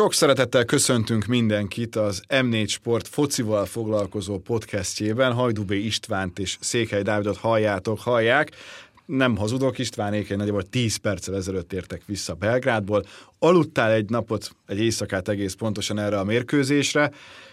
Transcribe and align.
Sok 0.00 0.14
szeretettel 0.14 0.64
köszöntünk 0.64 1.26
mindenkit 1.26 1.96
az 1.96 2.22
M4 2.28 2.68
Sport 2.68 3.08
focival 3.08 3.66
foglalkozó 3.66 4.38
podcastjében. 4.38 5.32
Hajdubé 5.32 5.78
Istvánt 5.78 6.38
és 6.38 6.56
Székely 6.60 7.02
Dávidot 7.02 7.36
halljátok, 7.36 8.00
hallják. 8.00 8.50
Nem 9.06 9.36
hazudok, 9.36 9.78
Istvánék 9.78 10.30
egy 10.30 10.36
nagyjából 10.36 10.62
10 10.62 10.96
perccel 10.96 11.36
ezelőtt 11.36 11.72
értek 11.72 12.02
vissza 12.06 12.34
Belgrádból. 12.34 13.04
Aludtál 13.38 13.92
egy 13.92 14.10
napot, 14.10 14.50
egy 14.66 14.80
éjszakát 14.80 15.28
egész 15.28 15.54
pontosan 15.54 15.98
erre 15.98 16.18
a 16.18 16.24
mérkőzésre. 16.24 17.10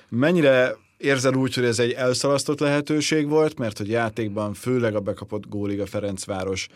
Mennyire 0.09 0.75
érzed 0.98 1.36
úgy, 1.36 1.54
hogy 1.54 1.66
ez 1.66 1.79
egy 1.79 1.91
elszalasztott 1.91 2.59
lehetőség 2.59 3.29
volt, 3.29 3.57
mert 3.57 3.77
hogy 3.77 3.89
játékban 3.89 4.54
főleg 4.54 4.95
a 4.95 5.00
bekapott 5.00 5.50
gólig 5.50 5.79
a 5.79 5.86
Ferencváros 5.86 6.68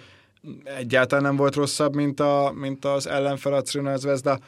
egyáltalán 0.63 1.23
nem 1.23 1.35
volt 1.35 1.55
rosszabb, 1.55 1.95
mint, 1.95 2.19
a, 2.19 2.51
mint 2.55 2.85
az 2.85 3.07
ellenfel 3.07 3.53
a 3.53 3.97
Zvezda, 3.97 4.39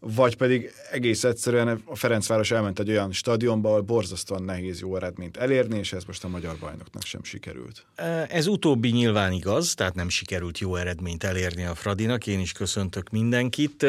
vagy 0.00 0.36
pedig 0.36 0.72
egész 0.90 1.24
egyszerűen 1.24 1.82
a 1.84 1.96
Ferencváros 1.96 2.50
elment 2.50 2.78
egy 2.78 2.90
olyan 2.90 3.12
stadionba, 3.12 3.68
ahol 3.68 3.80
borzasztóan 3.80 4.42
nehéz 4.42 4.80
jó 4.80 4.96
eredményt 4.96 5.36
elérni, 5.36 5.78
és 5.78 5.92
ez 5.92 6.04
most 6.04 6.24
a 6.24 6.28
magyar 6.28 6.56
bajnoknak 6.60 7.02
sem 7.02 7.22
sikerült. 7.22 7.86
Ez 8.28 8.46
utóbbi 8.46 8.90
nyilván 8.90 9.32
igaz, 9.32 9.74
tehát 9.74 9.94
nem 9.94 10.08
sikerült 10.08 10.58
jó 10.58 10.76
eredményt 10.76 11.24
elérni 11.24 11.64
a 11.64 11.74
Fradinak, 11.74 12.26
én 12.26 12.40
is 12.40 12.52
köszöntök 12.52 13.10
mindenkit. 13.10 13.86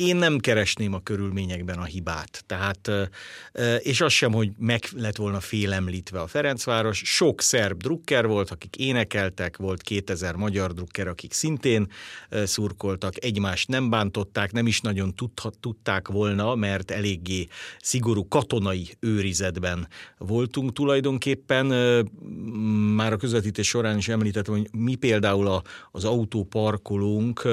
Én 0.00 0.16
nem 0.16 0.38
keresném 0.38 0.94
a 0.94 1.00
körülményekben 1.00 1.78
a 1.78 1.84
hibát. 1.84 2.44
Tehát, 2.46 2.90
és 3.78 4.00
az 4.00 4.12
sem, 4.12 4.32
hogy 4.32 4.50
meg 4.58 4.84
lett 4.96 5.16
volna 5.16 5.40
félemlítve 5.40 6.20
a 6.20 6.26
Ferencváros. 6.26 7.02
Sok 7.04 7.40
szerb 7.40 7.82
drukker 7.82 8.26
volt, 8.26 8.50
akik 8.50 8.76
énekeltek, 8.76 9.56
volt 9.56 9.82
2000 9.82 10.34
magyar 10.34 10.72
drukker, 10.72 11.08
akik 11.08 11.32
szintén 11.32 11.86
szurkoltak, 12.44 13.24
egymást 13.24 13.68
nem 13.68 13.90
bántották, 13.90 14.52
nem 14.52 14.66
is 14.66 14.80
nagyon 14.80 15.14
tudták 15.60 16.08
volna, 16.08 16.54
mert 16.54 16.90
eléggé 16.90 17.46
szigorú 17.80 18.28
katonai 18.28 18.96
őrizetben 19.00 19.88
voltunk 20.18 20.72
tulajdonképpen. 20.72 21.66
Már 22.94 23.12
a 23.12 23.16
közvetítés 23.16 23.68
során 23.68 23.96
is 23.96 24.08
említettem, 24.08 24.54
hogy 24.54 24.68
mi 24.72 24.94
például 24.94 25.62
az 25.90 26.04
autóparkolónk, 26.04 27.48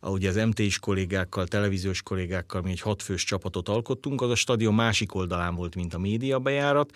ahogy 0.00 0.26
az 0.26 0.36
MT-s 0.36 0.78
kollégákkal, 0.78 1.46
televízió 1.46 1.88
televíziós 1.90 2.02
kollégákkal 2.02 2.62
mi 2.62 2.70
egy 2.70 2.80
hatfős 2.80 3.24
csapatot 3.24 3.68
alkottunk, 3.68 4.20
az 4.20 4.30
a 4.30 4.34
stadion 4.34 4.74
másik 4.74 5.14
oldalán 5.14 5.54
volt, 5.54 5.74
mint 5.74 5.94
a 5.94 5.98
média 5.98 6.38
bejárat, 6.38 6.90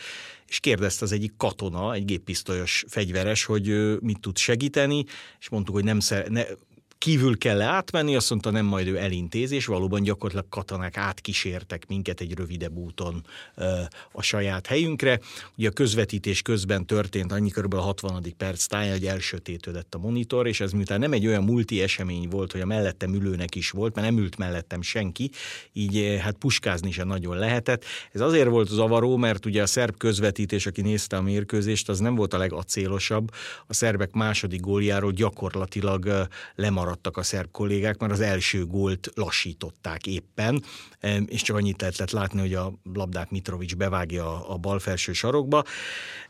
és 0.47 0.61
kérdezte 0.61 1.05
az 1.05 1.13
egyik 1.13 1.33
katona, 1.37 1.95
egy 1.95 2.05
géppisztolyos 2.05 2.85
fegyveres, 2.89 3.45
hogy 3.45 3.97
mit 4.01 4.21
tud 4.21 4.37
segíteni, 4.37 5.05
és 5.41 5.49
mondtuk, 5.49 5.75
hogy 5.75 5.85
nem 5.85 6.01
szer- 6.01 6.29
ne, 6.29 6.43
kívül 6.99 7.39
kell 7.39 7.61
átmenni, 7.61 8.17
azt 8.17 8.31
mondta, 8.31 8.51
nem 8.51 8.67
majd 8.67 8.87
ő 8.87 8.99
elintéz, 8.99 9.51
és 9.51 9.67
valóban 9.67 10.03
gyakorlatilag 10.03 10.49
katonák 10.49 10.97
átkísértek 10.97 11.87
minket 11.87 12.21
egy 12.21 12.35
rövidebb 12.35 12.77
úton 12.77 13.25
a 14.13 14.23
saját 14.23 14.67
helyünkre. 14.67 15.21
Ugye 15.57 15.69
a 15.69 15.73
közvetítés 15.73 16.43
közben 16.43 16.87
történt, 16.87 17.33
annyi 17.33 17.51
kb. 17.51 17.75
a 17.75 17.81
60. 17.81 18.35
perc 18.37 18.67
táján, 18.67 18.93
hogy 18.93 19.07
elsötétődött 19.07 19.95
a 19.95 19.99
monitor, 19.99 20.47
és 20.47 20.61
ez 20.61 20.73
miután 20.73 20.99
nem 20.99 21.13
egy 21.13 21.27
olyan 21.27 21.45
multi 21.45 21.83
esemény 21.83 22.29
volt, 22.29 22.53
hogy 22.53 22.61
a 22.61 22.67
mellettem 22.67 23.15
ülőnek 23.15 23.55
is 23.55 23.71
volt, 23.71 23.95
mert 23.95 24.07
nem 24.07 24.19
ült 24.19 24.37
mellettem 24.37 24.83
senki, 24.83 25.31
így 25.73 26.19
hát 26.21 26.37
puskázni 26.37 26.91
sem 26.91 27.07
nagyon 27.07 27.37
lehetett. 27.37 27.85
Ez 28.13 28.21
azért 28.21 28.49
volt 28.49 28.69
zavaró, 28.69 29.17
mert 29.17 29.47
ugye 29.47 29.63
a 29.63 29.67
szerb 29.67 29.97
közvetítés, 29.97 30.67
aki 30.67 30.81
nézte 30.81 31.17
a 31.17 31.23
mérkőzést, 31.23 31.89
az 31.89 31.99
nem 31.99 32.15
volt 32.15 32.35
a 32.35 32.39
legacélosabb. 32.39 33.31
A 33.67 33.75
szerbek 33.75 34.13
második 34.13 34.61
góljáról 34.61 35.13
gyakorlatilag 35.13 36.29
lemaradt 36.55 36.94
maradtak 36.95 37.17
a 37.17 37.23
szerb 37.23 37.51
kollégák, 37.51 37.99
mert 37.99 38.13
az 38.13 38.21
első 38.21 38.67
gólt 38.67 39.11
lassították 39.15 40.07
éppen, 40.07 40.63
és 41.27 41.43
csak 41.43 41.57
annyit 41.57 41.81
lehetett 41.81 42.11
látni, 42.11 42.41
hogy 42.41 42.55
a 42.55 42.73
labdát 42.93 43.31
Mitrovic 43.31 43.75
bevágja 43.75 44.49
a 44.49 44.57
bal 44.57 44.79
felső 44.79 45.13
sarokba. 45.13 45.65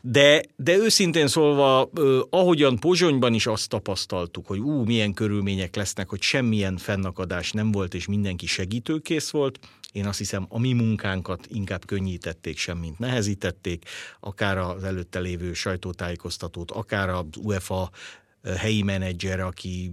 De, 0.01 0.43
de 0.55 0.75
őszintén 0.75 1.27
szólva, 1.27 1.89
ahogyan 2.29 2.79
Pozsonyban 2.79 3.33
is 3.33 3.47
azt 3.47 3.69
tapasztaltuk, 3.69 4.47
hogy 4.47 4.59
ú, 4.59 4.83
milyen 4.83 5.13
körülmények 5.13 5.75
lesznek, 5.75 6.09
hogy 6.09 6.21
semmilyen 6.21 6.77
fennakadás 6.77 7.51
nem 7.51 7.71
volt, 7.71 7.93
és 7.93 8.07
mindenki 8.07 8.45
segítőkész 8.45 9.29
volt, 9.29 9.59
én 9.91 10.05
azt 10.05 10.17
hiszem 10.17 10.45
a 10.49 10.59
mi 10.59 10.73
munkánkat 10.73 11.47
inkább 11.47 11.85
könnyítették, 11.85 12.57
semmint 12.57 12.99
nehezítették, 12.99 13.85
akár 14.19 14.57
az 14.57 14.83
előtte 14.83 15.19
lévő 15.19 15.53
sajtótájékoztatót, 15.53 16.71
akár 16.71 17.09
az 17.09 17.25
UEFA 17.43 17.89
helyi 18.57 18.81
menedzser, 18.81 19.39
aki 19.39 19.91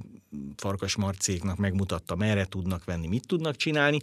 Farkas 0.57 0.97
Marcéknak 0.97 1.57
megmutatta, 1.57 2.17
merre 2.17 2.45
tudnak 2.45 2.85
venni, 2.85 3.07
mit 3.07 3.27
tudnak 3.27 3.57
csinálni. 3.57 3.99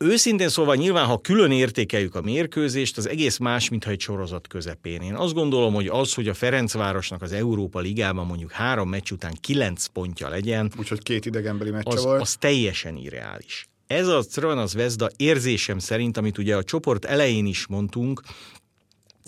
Őszintén 0.00 0.48
szóval 0.48 0.74
nyilván, 0.74 1.06
ha 1.06 1.18
külön 1.20 1.52
értékeljük 1.52 2.14
a 2.14 2.20
mérkőzést, 2.20 2.96
az 2.96 3.08
egész 3.08 3.38
más, 3.38 3.68
mintha 3.68 3.90
egy 3.90 4.00
sorozat 4.00 4.46
közepén. 4.46 5.00
Én 5.00 5.14
azt 5.14 5.34
gondolom, 5.34 5.74
hogy 5.74 5.86
az, 5.86 6.14
hogy 6.14 6.28
a 6.28 6.34
Ferencvárosnak 6.34 7.22
az 7.22 7.32
Európa 7.32 7.80
Ligában 7.80 8.26
mondjuk 8.26 8.50
három 8.50 8.88
meccs 8.88 9.10
után 9.10 9.36
kilenc 9.40 9.86
pontja 9.86 10.28
legyen, 10.28 10.72
úgyhogy 10.78 11.02
két 11.02 11.26
idegenbeli 11.26 11.70
meccs 11.70 11.86
az, 11.86 12.04
volt, 12.04 12.20
az 12.20 12.36
teljesen 12.36 12.96
irreális. 12.96 13.68
Ez 13.86 14.06
a 14.06 14.22
Crvena 14.22 14.66
Zvezda 14.66 15.08
érzésem 15.16 15.78
szerint, 15.78 16.16
amit 16.16 16.38
ugye 16.38 16.56
a 16.56 16.64
csoport 16.64 17.04
elején 17.04 17.46
is 17.46 17.66
mondtunk, 17.66 18.22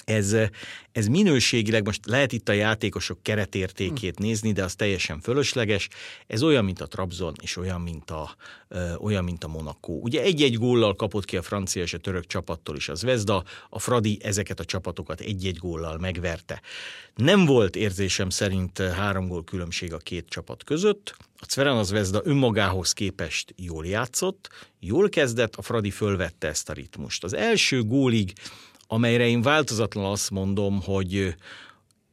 ez, 0.04 0.36
ez 0.92 1.06
minőségileg, 1.06 1.84
most 1.84 2.06
lehet 2.06 2.32
itt 2.32 2.48
a 2.48 2.52
játékosok 2.52 3.22
keretértékét 3.22 4.16
hm. 4.16 4.22
nézni, 4.22 4.52
de 4.52 4.64
az 4.64 4.74
teljesen 4.74 5.20
fölösleges. 5.20 5.88
Ez 6.26 6.42
olyan, 6.42 6.64
mint 6.64 6.80
a 6.80 6.86
Trabzon, 6.86 7.34
és 7.42 7.56
olyan, 7.56 7.80
mint 7.80 8.10
a, 8.10 8.36
ö, 8.68 8.94
olyan, 8.94 9.24
mint 9.24 9.44
a 9.44 9.48
Monaco. 9.48 9.92
Ugye 9.92 10.22
egy-egy 10.22 10.56
góllal 10.56 10.94
kapott 10.94 11.24
ki 11.24 11.36
a 11.36 11.42
francia 11.42 11.82
és 11.82 11.94
a 11.94 11.98
török 11.98 12.26
csapattól 12.26 12.76
is 12.76 12.88
az 12.88 13.02
Vezda, 13.02 13.44
a 13.68 13.78
Fradi 13.78 14.18
ezeket 14.22 14.60
a 14.60 14.64
csapatokat 14.64 15.20
egy-egy 15.20 15.56
góllal 15.56 15.98
megverte. 15.98 16.60
Nem 17.14 17.44
volt 17.44 17.76
érzésem 17.76 18.30
szerint 18.30 18.78
három 18.78 19.28
gól 19.28 19.44
különbség 19.44 19.92
a 19.92 19.98
két 19.98 20.28
csapat 20.28 20.64
között. 20.64 21.16
A 21.42 21.44
Cveren 21.44 21.84
Zvezda 21.84 22.20
önmagához 22.24 22.92
képest 22.92 23.54
jól 23.56 23.86
játszott, 23.86 24.48
jól 24.80 25.08
kezdett, 25.08 25.54
a 25.56 25.62
Fradi 25.62 25.90
fölvette 25.90 26.48
ezt 26.48 26.68
a 26.68 26.72
ritmust. 26.72 27.24
Az 27.24 27.34
első 27.34 27.82
gólig 27.82 28.32
amelyre 28.92 29.26
én 29.26 29.42
változatlan 29.42 30.04
azt 30.04 30.30
mondom, 30.30 30.82
hogy 30.82 31.34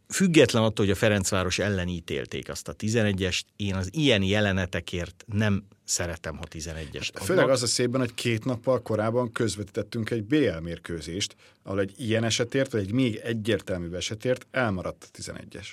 független 0.08 0.64
attól, 0.64 0.86
hogy 0.86 0.94
a 0.94 0.98
Ferencváros 0.98 1.60
ellen 1.60 1.88
ítélték 1.88 2.50
azt 2.50 2.68
a 2.68 2.76
11-est, 2.76 3.42
én 3.56 3.76
az 3.76 3.90
ilyen 3.92 4.24
jelenetekért 4.24 5.26
nem 5.28 5.64
szeretem, 5.84 6.38
ha 6.38 6.44
11-est 6.50 7.10
adnak. 7.10 7.24
Főleg 7.24 7.50
az 7.50 7.64
a 7.64 7.68
szépben, 7.68 8.00
hogy 8.00 8.14
két 8.14 8.46
nappal 8.46 8.82
korábban 8.82 9.32
közvetítettünk 9.32 10.10
egy 10.10 10.24
BL 10.24 10.58
mérkőzést, 10.62 11.36
ahol 11.64 11.80
egy 11.80 11.94
ilyen 11.98 12.24
esetért, 12.24 12.72
vagy 12.72 12.82
egy 12.82 12.92
még 12.92 13.16
egyértelműbb 13.16 13.94
esetért 13.94 14.48
elmaradt 14.52 15.09
a 15.14 15.18
11-es. 15.22 15.68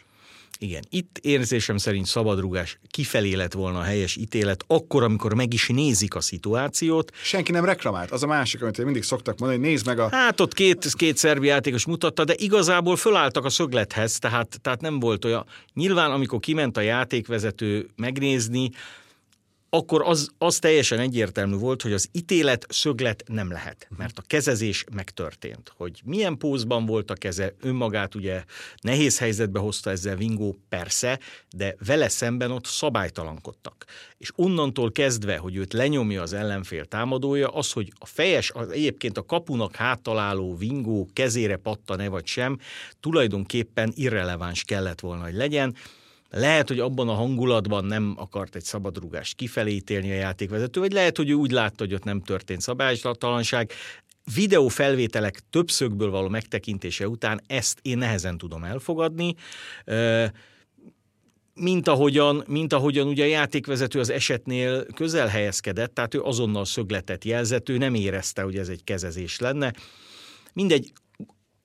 Igen, 0.59 0.83
itt 0.91 1.19
érzésem 1.19 1.77
szerint 1.77 2.07
szabadrugás 2.07 2.79
kifelé 2.89 3.35
lett 3.35 3.53
volna 3.53 3.79
a 3.79 3.83
helyes 3.83 4.17
ítélet, 4.17 4.65
akkor, 4.67 5.03
amikor 5.03 5.35
meg 5.35 5.53
is 5.53 5.69
nézik 5.69 6.15
a 6.15 6.21
szituációt. 6.21 7.13
Senki 7.23 7.53
nem 7.53 7.65
reklamált. 7.65 8.11
Az 8.11 8.23
a 8.23 8.27
másik, 8.27 8.63
amit 8.63 8.85
mindig 8.85 9.03
szoktak 9.03 9.39
mondani, 9.39 9.61
hogy 9.61 9.71
nézd 9.71 9.87
meg 9.87 9.99
a... 9.99 10.09
Hát 10.11 10.41
ott 10.41 10.55
két, 10.55 10.93
két 10.97 11.17
szerbi 11.17 11.47
játékos 11.47 11.87
mutatta, 11.87 12.25
de 12.25 12.35
igazából 12.37 12.97
fölálltak 12.97 13.45
a 13.45 13.51
szöglethez, 13.51 14.19
tehát, 14.19 14.59
tehát 14.63 14.81
nem 14.81 15.01
volt 15.01 15.25
olyan. 15.25 15.47
Nyilván, 15.75 16.11
amikor 16.11 16.41
kiment 16.41 16.77
a 16.77 16.81
játékvezető 16.81 17.89
megnézni, 17.97 18.71
akkor 19.75 20.03
az, 20.03 20.31
az 20.39 20.59
teljesen 20.59 20.99
egyértelmű 20.99 21.57
volt, 21.57 21.83
hogy 21.83 21.93
az 21.93 22.09
ítélet 22.13 22.67
szöglet 22.69 23.25
nem 23.27 23.51
lehet, 23.51 23.89
mert 23.97 24.19
a 24.19 24.23
kezezés 24.27 24.85
megtörtént. 24.93 25.73
Hogy 25.77 26.01
milyen 26.05 26.37
pózban 26.37 26.87
volt 26.87 27.11
a 27.11 27.15
keze, 27.15 27.55
önmagát 27.61 28.15
ugye 28.15 28.45
nehéz 28.81 29.19
helyzetbe 29.19 29.59
hozta 29.59 29.91
ezzel 29.91 30.17
Vingó, 30.17 30.57
persze, 30.69 31.19
de 31.57 31.77
vele 31.87 32.09
szemben 32.09 32.51
ott 32.51 32.67
szabálytalankodtak. 32.67 33.85
És 34.19 34.31
onnantól 34.35 34.93
kezdve, 34.93 35.37
hogy 35.37 35.57
őt 35.57 35.73
lenyomja 35.73 36.23
az 36.23 36.33
ellenfél 36.33 36.85
támadója, 36.85 37.49
az, 37.49 37.73
hogy 37.73 37.93
a 37.99 38.07
fejes, 38.07 38.51
az 38.51 38.71
egyébként 38.71 39.19
a 39.19 39.27
kapunak 39.27 39.77
háttaláló 39.77 40.57
Vingó 40.57 41.09
kezére 41.13 41.57
patta-e 41.57 42.09
vagy 42.09 42.27
sem, 42.27 42.59
tulajdonképpen 43.01 43.93
irreleváns 43.95 44.65
kellett 44.65 45.01
volna, 45.01 45.25
hogy 45.25 45.35
legyen, 45.35 45.75
lehet, 46.37 46.69
hogy 46.69 46.79
abban 46.79 47.09
a 47.09 47.15
hangulatban 47.15 47.85
nem 47.85 48.15
akart 48.17 48.55
egy 48.55 48.65
szabadrugást 48.65 49.37
kifelé 49.37 49.73
ítélni 49.73 50.11
a 50.11 50.15
játékvezető, 50.15 50.81
vagy 50.81 50.93
lehet, 50.93 51.17
hogy 51.17 51.31
ő 51.31 51.35
úgy 51.35 51.51
látta, 51.51 51.85
hogy 51.85 51.95
ott 51.95 52.05
nem 52.05 52.23
történt 52.23 52.61
szabálytalanság. 52.61 53.71
Videófelvételek 54.35 55.41
többszögből 55.51 56.11
való 56.11 56.29
megtekintése 56.29 57.09
után 57.09 57.41
ezt 57.47 57.79
én 57.83 57.99
nehezen 57.99 58.39
tudom 58.39 58.65
elfogadni 58.65 59.35
mint 61.55 61.89
ahogyan, 61.89 62.45
mint 62.47 62.73
ahogyan 62.73 63.07
ugye 63.07 63.25
a 63.25 63.29
játékvezető 63.29 63.99
az 63.99 64.11
esetnél 64.11 64.87
közel 64.87 65.27
helyezkedett, 65.27 65.95
tehát 65.95 66.15
ő 66.15 66.21
azonnal 66.21 66.65
szögletet 66.65 67.25
jelzett, 67.25 67.69
ő 67.69 67.79
nem 67.79 67.95
érezte, 67.95 68.43
hogy 68.43 68.57
ez 68.57 68.69
egy 68.69 68.85
kezezés 68.85 69.39
lenne. 69.39 69.73
Mindegy, 70.53 70.93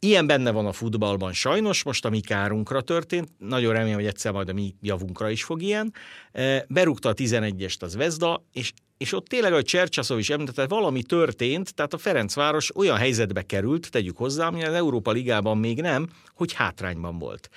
Ilyen 0.02 0.28
benne 0.28 0.52
van 0.52 0.66
a 0.66 0.72
futballban 0.72 1.34
sajnos, 1.34 1.84
most 1.84 2.06
a 2.06 2.10
mi 2.10 2.20
kárunkra 2.20 2.82
történt, 2.82 3.30
nagyon 3.38 3.74
remélem, 3.74 3.96
hogy 3.96 4.06
egyszer 4.06 4.32
majd 4.32 4.50
a 4.50 4.54
mi 4.54 4.76
javunkra 4.82 5.30
is 5.30 5.44
fog 5.44 5.62
ilyen. 5.62 5.94
E, 6.32 6.66
berúgta 6.70 7.10
a 7.10 7.14
11-est 7.14 7.82
az 7.82 7.96
Vezda, 7.96 8.46
és 8.52 8.74
és 8.98 9.14
ott 9.14 9.28
tényleg, 9.28 9.54
a 9.54 9.62
Csercsaszov 9.62 10.20
is 10.20 10.30
említette, 10.30 10.68
valami 10.68 11.04
történt, 11.04 11.76
tehát 11.76 11.94
a 11.94 11.98
Ferencváros 11.98 12.76
olyan 12.76 12.98
helyzetbe 12.98 13.42
került, 13.42 13.92
tegyük 13.92 14.18
hozzá, 14.18 14.48
ami 14.48 14.64
az 14.64 14.74
Európa 14.74 15.12
Ligában 15.12 15.58
még 15.58 15.82
nem, 15.82 16.10
hogy 16.34 16.54
hátrányban 16.54 17.20
volt. 17.20 17.50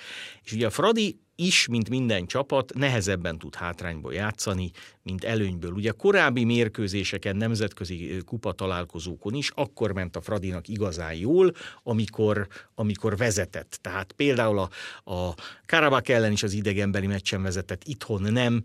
És 0.43 0.51
ugye 0.51 0.65
a 0.65 0.69
Fradi 0.69 1.19
is, 1.35 1.67
mint 1.67 1.89
minden 1.89 2.25
csapat, 2.25 2.73
nehezebben 2.73 3.37
tud 3.37 3.55
hátrányból 3.55 4.13
játszani, 4.13 4.71
mint 5.03 5.23
előnyből. 5.23 5.71
Ugye 5.71 5.91
korábbi 5.91 6.43
mérkőzéseken, 6.43 7.35
nemzetközi 7.35 8.21
kupa 8.25 8.51
találkozókon 8.51 9.33
is 9.33 9.49
akkor 9.55 9.91
ment 9.91 10.15
a 10.15 10.21
Fradinak 10.21 10.67
igazán 10.67 11.13
jól, 11.13 11.51
amikor, 11.83 12.47
amikor 12.75 13.17
vezetett. 13.17 13.79
Tehát 13.81 14.11
például 14.11 14.59
a, 14.59 14.69
a 15.11 15.33
Karabak 15.65 16.09
ellen 16.09 16.31
is 16.31 16.43
az 16.43 16.53
idegenbeli 16.53 17.07
meccsen 17.07 17.41
vezetett, 17.41 17.83
itthon 17.83 18.21
nem, 18.21 18.63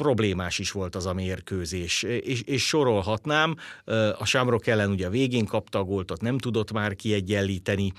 problémás 0.00 0.58
is 0.58 0.70
volt 0.70 0.96
az 0.96 1.06
a 1.06 1.12
mérkőzés, 1.12 2.02
és, 2.02 2.42
és 2.42 2.66
sorolhatnám, 2.66 3.56
a 4.18 4.24
Sámrok 4.24 4.66
ellen 4.66 4.90
ugye 4.90 5.06
a 5.06 5.10
végén 5.10 5.44
kapta 5.44 5.78
a 5.78 5.84
góltot, 5.84 6.20
nem 6.20 6.38
tudott 6.38 6.72
már 6.72 6.96
kiegyenlíteni, 6.96 7.92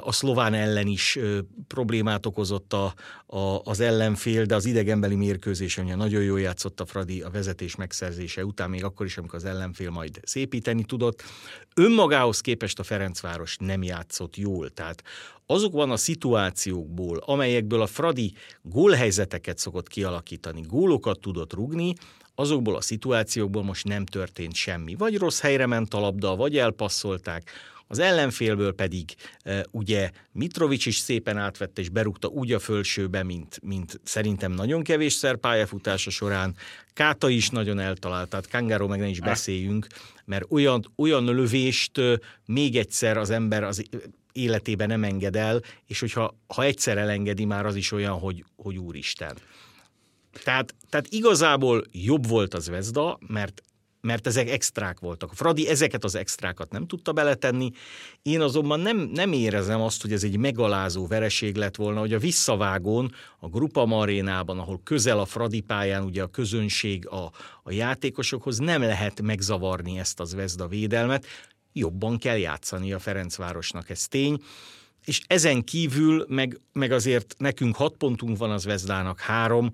a 0.00 0.12
szlován 0.12 0.54
ellen 0.54 0.86
is 0.86 1.18
problémát 1.66 2.26
okozott 2.26 2.72
a, 2.72 2.94
a, 3.26 3.60
az 3.64 3.80
ellenfél, 3.80 4.44
de 4.44 4.54
az 4.54 4.66
idegenbeli 4.66 5.14
mérkőzés, 5.14 5.78
ugye 5.78 5.94
nagyon 5.94 6.22
jól 6.22 6.40
játszott 6.40 6.80
a 6.80 6.86
Fradi 6.86 7.22
a 7.22 7.30
vezetés 7.30 7.76
megszerzése 7.76 8.44
után, 8.44 8.70
még 8.70 8.84
akkor 8.84 9.06
is, 9.06 9.16
amikor 9.18 9.34
az 9.34 9.44
ellenfél 9.44 9.90
majd 9.90 10.20
szépíteni 10.22 10.84
tudott. 10.84 11.22
Önmagához 11.74 12.40
képest 12.40 12.78
a 12.78 12.82
Ferencváros 12.82 13.56
nem 13.60 13.82
játszott 13.82 14.36
jól, 14.36 14.70
tehát 14.70 15.02
azokban 15.50 15.90
a 15.90 15.96
szituációkból, 15.96 17.16
amelyekből 17.16 17.82
a 17.82 17.86
Fradi 17.86 18.32
gólhelyzeteket 18.62 19.58
szokott 19.58 19.88
kialakítani, 19.88 20.60
gólokat 20.60 21.20
tudott 21.32 21.52
rugni, 21.52 21.94
azokból 22.34 22.76
a 22.76 22.80
szituációkból 22.80 23.62
most 23.62 23.84
nem 23.84 24.06
történt 24.06 24.54
semmi. 24.54 24.94
Vagy 24.94 25.16
rossz 25.18 25.40
helyre 25.40 25.66
ment 25.66 25.94
a 25.94 26.00
labda, 26.00 26.36
vagy 26.36 26.56
elpasszolták, 26.56 27.50
az 27.90 27.98
ellenfélből 27.98 28.74
pedig 28.74 29.14
e, 29.42 29.66
ugye 29.70 30.10
Mitrovic 30.32 30.86
is 30.86 30.96
szépen 30.96 31.36
átvette 31.36 31.80
és 31.80 31.88
berúgta 31.88 32.28
úgy 32.28 32.52
a 32.52 32.58
fölsőbe, 32.58 33.22
mint, 33.22 33.60
mint 33.62 34.00
szerintem 34.02 34.52
nagyon 34.52 34.82
kevésszer 34.82 35.36
pályafutása 35.36 36.10
során. 36.10 36.54
Káta 36.92 37.28
is 37.28 37.48
nagyon 37.48 37.78
eltalált, 37.78 38.28
tehát 38.28 38.48
Kangáró 38.48 38.86
meg 38.86 39.00
ne 39.00 39.08
is 39.08 39.20
beszéljünk, 39.20 39.86
mert 40.24 40.44
olyan, 40.48 40.92
olyan 40.96 41.24
lövést 41.24 42.00
még 42.46 42.76
egyszer 42.76 43.16
az 43.16 43.30
ember 43.30 43.62
az 43.64 43.84
életében 44.32 44.88
nem 44.88 45.04
enged 45.04 45.36
el, 45.36 45.60
és 45.86 46.00
hogyha 46.00 46.34
ha 46.46 46.62
egyszer 46.62 46.98
elengedi, 46.98 47.44
már 47.44 47.66
az 47.66 47.76
is 47.76 47.92
olyan, 47.92 48.18
hogy, 48.18 48.44
hogy 48.56 48.78
úristen. 48.78 49.36
Tehát, 50.42 50.74
tehát 50.88 51.06
igazából 51.08 51.84
jobb 51.92 52.28
volt 52.28 52.54
az 52.54 52.68
Vezda, 52.68 53.18
mert 53.26 53.62
mert 54.00 54.26
ezek 54.26 54.50
extrák 54.50 55.00
voltak. 55.00 55.30
A 55.30 55.34
Fradi 55.34 55.68
ezeket 55.68 56.04
az 56.04 56.14
extrákat 56.14 56.72
nem 56.72 56.86
tudta 56.86 57.12
beletenni. 57.12 57.70
Én 58.22 58.40
azonban 58.40 58.80
nem, 58.80 58.96
nem 58.96 59.32
érezem 59.32 59.80
azt, 59.80 60.02
hogy 60.02 60.12
ez 60.12 60.24
egy 60.24 60.36
megalázó 60.36 61.06
vereség 61.06 61.56
lett 61.56 61.76
volna, 61.76 62.00
hogy 62.00 62.12
a 62.12 62.18
visszavágón, 62.18 63.12
a 63.38 63.48
Grupa 63.48 63.84
Marénában, 63.84 64.58
ahol 64.58 64.80
közel 64.84 65.18
a 65.18 65.24
Fradi 65.24 65.60
pályán 65.60 66.04
ugye 66.04 66.22
a 66.22 66.26
közönség 66.26 67.08
a, 67.08 67.30
a 67.62 67.72
játékosokhoz, 67.72 68.58
nem 68.58 68.82
lehet 68.82 69.22
megzavarni 69.22 69.98
ezt 69.98 70.20
az 70.20 70.34
Vezda 70.34 70.66
védelmet 70.66 71.26
jobban 71.72 72.18
kell 72.18 72.36
játszani 72.36 72.92
a 72.92 72.98
Ferencvárosnak, 72.98 73.90
ez 73.90 74.06
tény. 74.08 74.42
És 75.08 75.20
ezen 75.26 75.64
kívül 75.64 76.26
meg, 76.28 76.60
meg 76.72 76.92
azért 76.92 77.34
nekünk 77.38 77.76
hat 77.76 77.94
pontunk 77.96 78.38
van, 78.38 78.50
az 78.50 78.64
Vezdának 78.64 79.20
három. 79.20 79.72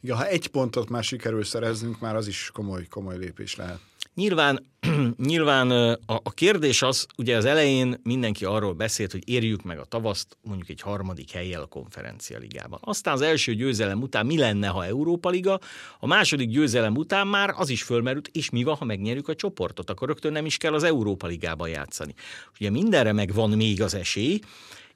Ja, 0.00 0.16
ha 0.16 0.26
egy 0.26 0.46
pontot 0.46 0.88
már 0.88 1.04
sikerül 1.04 1.44
szereznünk, 1.44 2.00
már 2.00 2.16
az 2.16 2.26
is 2.26 2.50
komoly, 2.52 2.86
komoly 2.86 3.18
lépés 3.18 3.56
lehet. 3.56 3.78
Nyilván, 4.14 4.69
nyilván 5.16 5.70
a, 5.70 6.20
a 6.22 6.30
kérdés 6.30 6.82
az, 6.82 7.06
ugye 7.16 7.36
az 7.36 7.44
elején 7.44 8.00
mindenki 8.02 8.44
arról 8.44 8.72
beszélt, 8.72 9.12
hogy 9.12 9.28
érjük 9.28 9.62
meg 9.62 9.78
a 9.78 9.84
tavaszt 9.84 10.36
mondjuk 10.42 10.68
egy 10.68 10.80
harmadik 10.80 11.30
helyjel 11.30 11.62
a 11.62 11.66
konferencia 11.66 12.38
ligában. 12.38 12.78
Aztán 12.82 13.14
az 13.14 13.20
első 13.20 13.54
győzelem 13.54 14.02
után 14.02 14.26
mi 14.26 14.38
lenne, 14.38 14.68
ha 14.68 14.84
Európa 14.84 15.28
Liga, 15.28 15.58
a 15.98 16.06
második 16.06 16.48
győzelem 16.48 16.96
után 16.96 17.26
már 17.26 17.54
az 17.56 17.68
is 17.68 17.82
fölmerült, 17.82 18.28
és 18.32 18.50
mi 18.50 18.62
van, 18.62 18.76
ha 18.76 18.84
megnyerjük 18.84 19.28
a 19.28 19.34
csoportot, 19.34 19.90
akkor 19.90 20.08
rögtön 20.08 20.32
nem 20.32 20.46
is 20.46 20.56
kell 20.56 20.74
az 20.74 20.82
Európa 20.82 21.26
Ligában 21.26 21.68
játszani. 21.68 22.14
Ugye 22.60 22.70
mindenre 22.70 23.12
megvan 23.12 23.50
még 23.50 23.82
az 23.82 23.94
esély, 23.94 24.38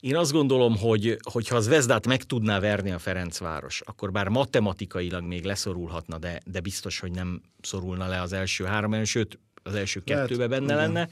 én 0.01 0.17
azt 0.17 0.33
gondolom, 0.33 0.77
hogy 0.77 1.17
hogyha 1.33 1.57
az 1.57 1.69
Vezdát 1.69 2.07
meg 2.07 2.23
tudná 2.23 2.61
verni 2.61 2.91
a 2.91 2.99
Ferencváros, 2.99 3.81
akkor 3.81 4.13
bár 4.13 4.29
matematikailag 4.29 5.23
még 5.23 5.45
leszorulhatna, 5.45 6.19
de, 6.19 6.41
de 6.45 6.61
biztos, 6.61 6.99
hogy 6.99 7.11
nem 7.11 7.43
szorulna 7.61 8.07
le 8.07 8.21
az 8.21 8.33
első 8.33 8.65
három, 8.65 9.05
sőt, 9.05 9.39
az 9.65 9.75
első 9.75 10.01
kettőbe 10.05 10.47
benne 10.47 10.65
igen. 10.65 10.77
lenne. 10.77 11.09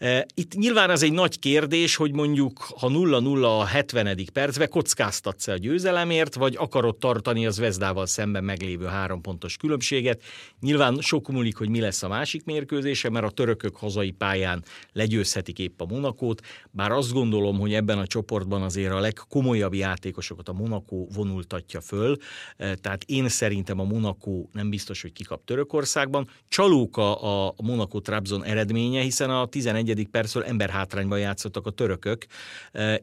E, 0.00 0.26
itt 0.34 0.54
nyilván 0.54 0.90
az 0.90 1.02
egy 1.02 1.12
nagy 1.12 1.38
kérdés, 1.38 1.96
hogy 1.96 2.12
mondjuk 2.12 2.58
ha 2.58 2.88
0-0 2.90 3.42
a 3.42 3.64
70. 3.64 4.18
percben 4.32 4.68
kockáztatsz 4.68 5.48
a 5.48 5.56
győzelemért, 5.56 6.34
vagy 6.34 6.56
akarod 6.58 6.96
tartani 6.96 7.46
az 7.46 7.58
Vezdával 7.58 8.06
szemben 8.06 8.44
meglévő 8.44 8.84
három 8.84 9.20
pontos 9.20 9.56
különbséget. 9.56 10.22
Nyilván 10.60 10.98
sok 11.00 11.28
múlik, 11.28 11.56
hogy 11.56 11.68
mi 11.68 11.80
lesz 11.80 12.02
a 12.02 12.08
másik 12.08 12.44
mérkőzése, 12.44 13.10
mert 13.10 13.24
a 13.24 13.30
törökök 13.30 13.76
hazai 13.76 14.10
pályán 14.10 14.64
legyőzhetik 14.92 15.58
épp 15.58 15.80
a 15.80 15.84
Monakót, 15.84 16.40
bár 16.70 16.92
azt 16.92 17.12
gondolom, 17.12 17.58
hogy 17.58 17.74
ebben 17.74 17.98
a 17.98 18.06
csoportban 18.06 18.62
azért 18.62 18.92
a 18.92 19.00
legkomolyabb 19.00 19.74
játékosokat 19.74 20.48
a 20.48 20.52
Monakó 20.52 21.08
vonultatja 21.14 21.80
föl, 21.80 22.16
e, 22.56 22.74
tehát 22.74 23.02
én 23.06 23.28
szerintem 23.28 23.80
a 23.80 23.84
Monakó 23.84 24.50
nem 24.52 24.70
biztos, 24.70 25.02
hogy 25.02 25.12
kikap 25.12 25.44
Törökországban. 25.44 26.28
Csalóka 26.48 27.14
a 27.14 27.54
Monaco 27.62 28.00
Trabzon 28.00 28.44
eredménye, 28.44 29.00
hiszen 29.02 29.30
a 29.30 29.46
11 29.46 29.88
negyedik 29.90 30.10
percről 30.10 30.44
emberhátrányban 30.44 31.18
játszottak 31.18 31.66
a 31.66 31.70
törökök 31.70 32.26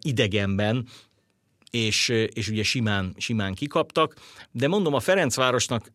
idegenben, 0.01 0.87
és, 1.71 2.09
és 2.09 2.49
ugye 2.49 2.63
simán, 2.63 3.13
simán 3.17 3.53
kikaptak, 3.53 4.15
de 4.51 4.67
mondom, 4.67 4.93
a 4.93 4.99
Ferencvárosnak 4.99 5.91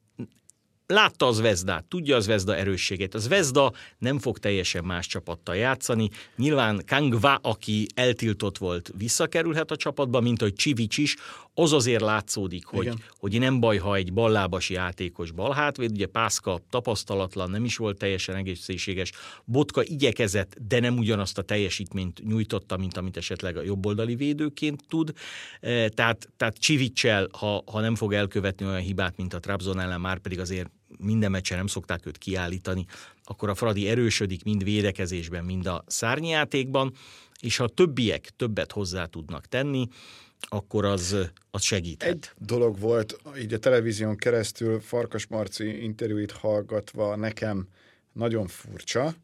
Látta 0.87 1.27
az 1.27 1.41
Vezda, 1.41 1.85
tudja 1.89 2.17
az 2.17 2.27
Vezda 2.27 2.57
erősségét. 2.57 3.15
Az 3.15 3.29
Vezda 3.29 3.73
nem 3.99 4.19
fog 4.19 4.39
teljesen 4.39 4.85
más 4.85 5.07
csapattal 5.07 5.57
játszani. 5.57 6.11
Nyilván 6.37 6.83
Kangva, 6.87 7.35
aki 7.35 7.87
eltiltott 7.95 8.59
volt, 8.59 8.93
visszakerülhet 8.97 9.71
a 9.71 9.77
csapatba, 9.77 10.21
mint 10.21 10.41
hogy 10.41 10.55
Csivics 10.55 10.99
is. 10.99 11.17
Az 11.55 11.73
azért 11.73 12.01
látszódik, 12.01 12.65
hogy, 12.67 12.93
hogy 13.19 13.39
nem 13.39 13.61
baj, 13.61 13.77
ha 13.77 13.95
egy 13.95 14.13
ballábasi 14.13 14.75
játékos 14.75 15.31
balhátvéd, 15.31 15.91
ugye 15.91 16.07
Pászka 16.07 16.61
tapasztalatlan, 16.71 17.51
nem 17.51 17.65
is 17.65 17.77
volt 17.77 17.99
teljesen 17.99 18.37
egészséges. 18.37 19.13
Botka 19.45 19.83
igyekezett, 19.85 20.57
de 20.69 20.81
nem 20.81 20.99
ugyanazt 20.99 21.39
a 21.39 21.43
teljesítményt 21.43 22.23
nyújtotta, 22.25 22.77
mint 22.77 22.97
amit 22.97 23.17
esetleg 23.17 23.57
a 23.57 23.63
jobboldali 23.63 24.15
védőként 24.15 24.83
tud. 24.89 25.13
E, 25.61 25.89
tehát, 25.89 26.29
tehát 26.37 26.57
Csivicsel, 26.57 27.29
ha, 27.39 27.63
ha 27.67 27.81
nem 27.81 27.95
fog 27.95 28.13
elkövetni 28.13 28.67
olyan 28.67 28.81
hibát, 28.81 29.17
mint 29.17 29.35
a 29.35 29.41
Trabzon 29.41 29.81
ellen, 29.81 30.01
már 30.01 30.19
pedig 30.19 30.41
azért 30.41 30.71
minden 30.99 31.31
meccsen 31.31 31.57
nem 31.57 31.67
szokták 31.67 32.07
őt 32.07 32.19
kiállítani, 32.19 32.87
akkor 33.25 33.49
a 33.49 33.55
Fradi 33.55 33.89
erősödik 33.89 34.45
mind 34.45 34.65
védekezésben, 34.65 35.45
mind 35.45 35.67
a 35.67 35.85
szárnyjátékban, 35.87 36.93
és 37.41 37.57
ha 37.57 37.65
a 37.65 37.69
többiek 37.69 38.31
többet 38.37 38.73
hozzá 38.73 39.05
tudnak 39.05 39.47
tenni, 39.47 39.89
akkor 40.49 40.85
az, 40.85 41.17
az 41.51 41.63
segíthet. 41.63 42.11
Egy 42.11 42.31
dolog 42.47 42.79
volt, 42.79 43.17
így 43.39 43.53
a 43.53 43.59
televízión 43.59 44.17
keresztül 44.17 44.81
Farkas 44.81 45.27
Marci 45.27 45.83
interjúit 45.83 46.31
hallgatva 46.31 47.17
nekem 47.17 47.69
nagyon 48.13 48.47
furcsa, 48.47 49.15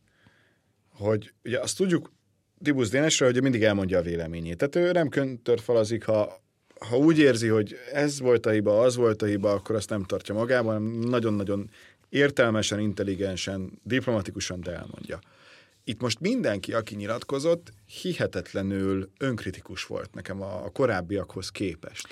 hogy 0.89 1.33
ugye 1.45 1.61
azt 1.61 1.77
tudjuk 1.77 2.13
Dibusz 2.59 2.91
Dénesre, 2.91 3.27
hogy 3.27 3.43
mindig 3.43 3.63
elmondja 3.63 3.99
a 3.99 4.03
véleményét. 4.03 4.57
Tehát 4.57 4.77
ő 4.77 4.93
nem 4.93 5.09
köntörfalazik, 5.09 6.05
ha 6.05 6.47
ha 6.79 6.97
úgy 6.97 7.19
érzi, 7.19 7.49
hogy 7.49 7.77
ez 7.93 8.21
volt 8.21 8.47
a 8.47 8.51
hiba, 8.51 8.81
az 8.81 8.97
volt 8.97 9.23
a 9.23 9.27
hiba, 9.27 9.53
akkor 9.53 9.75
azt 9.75 9.91
nem 9.91 10.05
tartja 10.05 10.35
magában, 10.35 10.83
nagyon-nagyon 10.83 11.71
értelmesen, 12.09 12.81
intelligensen, 12.81 13.81
diplomatikusan, 13.83 14.61
de 14.61 14.73
elmondja. 14.73 15.19
Itt 15.89 16.01
most 16.01 16.21
mindenki, 16.21 16.73
aki 16.73 16.95
nyilatkozott, 16.95 17.73
hihetetlenül 18.03 19.11
önkritikus 19.19 19.85
volt 19.85 20.15
nekem 20.15 20.43
a 20.43 20.71
korábbiakhoz 20.73 21.49
képest. 21.49 22.07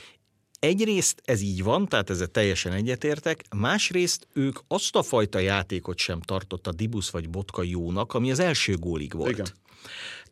Egyrészt 0.59 1.23
ez 1.25 1.41
így 1.41 1.63
van, 1.63 1.89
tehát 1.89 2.11
ezzel 2.11 2.27
teljesen 2.27 2.73
egyetértek, 2.73 3.45
másrészt 3.57 4.27
ők 4.33 4.59
azt 4.69 4.97
a 4.97 5.03
fajta 5.03 5.39
játékot 5.39 5.99
sem 5.99 6.21
tartott 6.21 6.67
a 6.67 6.73
Dibusz 6.73 7.11
vagy 7.11 7.31
Botka 7.31 7.63
jónak, 7.63 8.15
ami 8.15 8.31
az 8.31 8.39
első 8.39 8.77
gólig 8.77 9.13
volt. 9.13 9.31
Igen. 9.31 9.47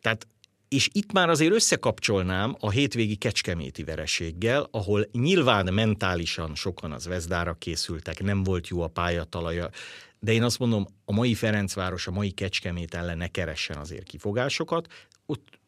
Tehát 0.01 0.27
és 0.67 0.89
itt 0.91 1.11
már 1.11 1.29
azért 1.29 1.53
összekapcsolnám 1.53 2.55
a 2.59 2.69
hétvégi 2.69 3.15
kecskeméti 3.15 3.83
vereséggel, 3.83 4.67
ahol 4.71 5.07
nyilván 5.11 5.73
mentálisan 5.73 6.55
sokan 6.55 6.91
az 6.91 7.05
Vezdára 7.05 7.53
készültek, 7.53 8.23
nem 8.23 8.43
volt 8.43 8.67
jó 8.67 8.81
a 8.81 8.87
pályatalaja, 8.87 9.69
de 10.25 10.33
én 10.33 10.43
azt 10.43 10.59
mondom, 10.59 10.85
a 11.05 11.13
mai 11.13 11.33
Ferencváros, 11.33 12.07
a 12.07 12.11
mai 12.11 12.31
Kecskemét 12.31 12.93
ellen 12.93 13.17
ne 13.17 13.27
keressen 13.27 13.77
azért 13.77 14.03
kifogásokat. 14.03 14.87
Ott 15.25 15.59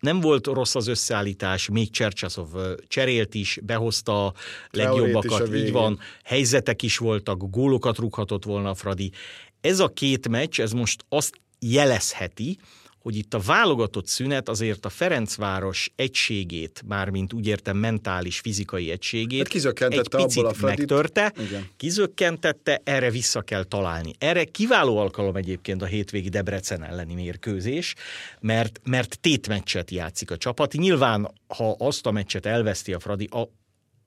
nem 0.00 0.20
volt 0.20 0.46
rossz 0.46 0.74
az 0.74 0.86
összeállítás, 0.86 1.68
még 1.68 1.90
Csercsaszov 1.90 2.48
cserélt 2.88 3.34
is, 3.34 3.58
behozta 3.62 4.26
a 4.26 4.34
legjobbakat, 4.70 5.40
a 5.40 5.54
így 5.54 5.72
van, 5.72 5.98
helyzetek 6.24 6.82
is 6.82 6.98
voltak, 6.98 7.50
gólokat 7.50 7.98
rúghatott 7.98 8.44
volna 8.44 8.70
a 8.70 8.74
Fradi. 8.74 9.12
Ez 9.60 9.80
a 9.80 9.88
két 9.88 10.28
meccs, 10.28 10.60
ez 10.60 10.72
most 10.72 11.04
azt 11.08 11.40
jelezheti, 11.58 12.58
hogy 13.02 13.16
itt 13.16 13.34
a 13.34 13.38
válogatott 13.38 14.06
szünet 14.06 14.48
azért 14.48 14.84
a 14.84 14.88
Ferencváros 14.88 15.90
egységét, 15.96 16.82
mármint 16.86 17.32
úgy 17.32 17.46
értem 17.46 17.76
mentális, 17.76 18.38
fizikai 18.40 18.90
egységét 18.90 19.38
hát 19.62 19.92
egy 19.92 20.08
picit 20.08 20.44
a 20.44 20.52
megtörte, 20.60 21.32
Igen. 21.38 21.68
kizökkentette, 21.76 22.80
erre 22.84 23.10
vissza 23.10 23.40
kell 23.40 23.64
találni. 23.64 24.12
Erre 24.18 24.44
kiváló 24.44 24.96
alkalom 24.96 25.36
egyébként 25.36 25.82
a 25.82 25.86
hétvégi 25.86 26.28
Debrecen 26.28 26.84
elleni 26.84 27.14
mérkőzés, 27.14 27.94
mert, 28.40 28.80
mert 28.84 29.20
tétmeccset 29.20 29.90
játszik 29.90 30.30
a 30.30 30.36
csapat. 30.36 30.72
Nyilván, 30.72 31.32
ha 31.46 31.76
azt 31.78 32.06
a 32.06 32.10
meccset 32.10 32.46
elveszti 32.46 32.92
a 32.92 32.98
Fradi, 32.98 33.28
a, 33.30 33.48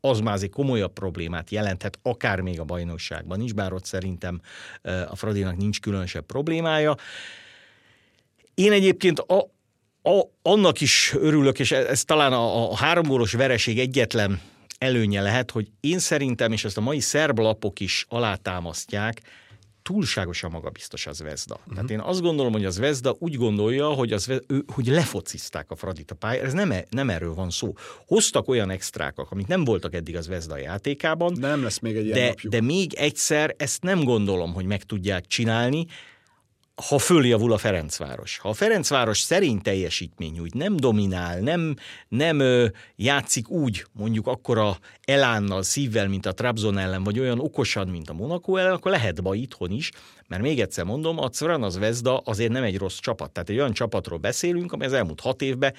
az 0.01 0.19
már 0.19 0.33
azért 0.33 0.51
komolyabb 0.51 0.93
problémát 0.93 1.49
jelenthet, 1.49 1.99
akár 2.01 2.39
még 2.39 2.59
a 2.59 2.63
bajnokságban 2.63 3.41
is, 3.41 3.53
bár 3.53 3.73
ott 3.73 3.85
szerintem 3.85 4.41
a 5.07 5.15
Fradinak 5.15 5.57
nincs 5.57 5.79
különösebb 5.79 6.25
problémája. 6.25 6.95
Én 8.53 8.71
egyébként 8.71 9.19
a, 9.19 9.37
a, 10.01 10.21
annak 10.41 10.81
is 10.81 11.13
örülök, 11.19 11.59
és 11.59 11.71
ez, 11.71 11.85
ez 11.85 12.03
talán 12.03 12.33
a, 12.33 12.71
a 12.71 12.75
háromgólos 12.75 13.33
vereség 13.33 13.79
egyetlen 13.79 14.41
előnye 14.77 15.21
lehet, 15.21 15.51
hogy 15.51 15.67
én 15.79 15.99
szerintem, 15.99 16.51
és 16.51 16.65
ezt 16.65 16.77
a 16.77 16.81
mai 16.81 16.99
szerb 16.99 17.39
lapok 17.39 17.79
is 17.79 18.05
alátámasztják, 18.09 19.21
túlságosan 19.83 20.51
magabiztos 20.51 21.07
az 21.07 21.21
Vezda. 21.21 21.55
Uh-huh. 21.55 21.73
Tehát 21.73 21.89
én 21.89 21.99
azt 21.99 22.21
gondolom, 22.21 22.51
hogy 22.51 22.65
az 22.65 22.77
Vezda 22.77 23.15
úgy 23.19 23.35
gondolja, 23.35 23.87
hogy, 23.87 24.13
az, 24.13 24.29
ő, 24.47 24.63
hogy 24.73 24.87
lefocizták 24.87 25.71
a 25.71 25.75
Fradit 25.75 26.11
a 26.11 26.15
pályára. 26.15 26.45
Ez 26.45 26.53
nem, 26.53 26.71
e, 26.71 26.85
nem 26.89 27.09
erről 27.09 27.33
van 27.33 27.49
szó. 27.49 27.73
Hoztak 28.07 28.47
olyan 28.47 28.69
extrákak, 28.69 29.31
amik 29.31 29.47
nem 29.47 29.63
voltak 29.63 29.93
eddig 29.93 30.15
az 30.15 30.27
Vezda 30.27 30.57
játékában. 30.57 31.33
De 31.39 31.47
nem 31.47 31.63
lesz 31.63 31.79
még 31.79 31.95
egy 31.95 32.05
ilyen 32.05 32.17
de, 32.17 32.27
napjuk. 32.27 32.51
de 32.51 32.61
még 32.61 32.93
egyszer 32.93 33.55
ezt 33.57 33.83
nem 33.83 34.03
gondolom, 34.03 34.53
hogy 34.53 34.65
meg 34.65 34.83
tudják 34.83 35.25
csinálni, 35.27 35.85
ha 36.75 36.97
följavul 36.97 37.53
a 37.53 37.57
Ferencváros. 37.57 38.37
Ha 38.37 38.49
a 38.49 38.53
Ferencváros 38.53 39.19
szerint 39.19 39.63
teljesítmény 39.63 40.39
úgy 40.39 40.53
nem 40.53 40.75
dominál, 40.75 41.39
nem, 41.39 41.75
nem 42.07 42.39
ö, 42.39 42.67
játszik 42.95 43.49
úgy, 43.49 43.85
mondjuk 43.91 44.27
akkora 44.27 44.77
elánnal, 45.05 45.63
szívvel, 45.63 46.07
mint 46.07 46.25
a 46.25 46.33
Trabzon 46.33 46.77
ellen, 46.77 47.03
vagy 47.03 47.19
olyan 47.19 47.39
okosan, 47.39 47.87
mint 47.87 48.09
a 48.09 48.13
Monaco 48.13 48.55
ellen, 48.55 48.73
akkor 48.73 48.91
lehet 48.91 49.23
baj 49.23 49.37
itthon 49.37 49.71
is, 49.71 49.91
mert 50.27 50.41
még 50.41 50.59
egyszer 50.59 50.85
mondom, 50.85 51.19
a 51.19 51.29
Cran 51.29 51.63
az 51.63 51.77
Vezda 51.77 52.17
azért 52.17 52.51
nem 52.51 52.63
egy 52.63 52.77
rossz 52.77 52.99
csapat. 52.99 53.31
Tehát 53.31 53.49
egy 53.49 53.57
olyan 53.57 53.73
csapatról 53.73 54.17
beszélünk, 54.17 54.71
amely 54.71 54.87
az 54.87 54.93
elmúlt 54.93 55.19
hat 55.19 55.41
évben 55.41 55.73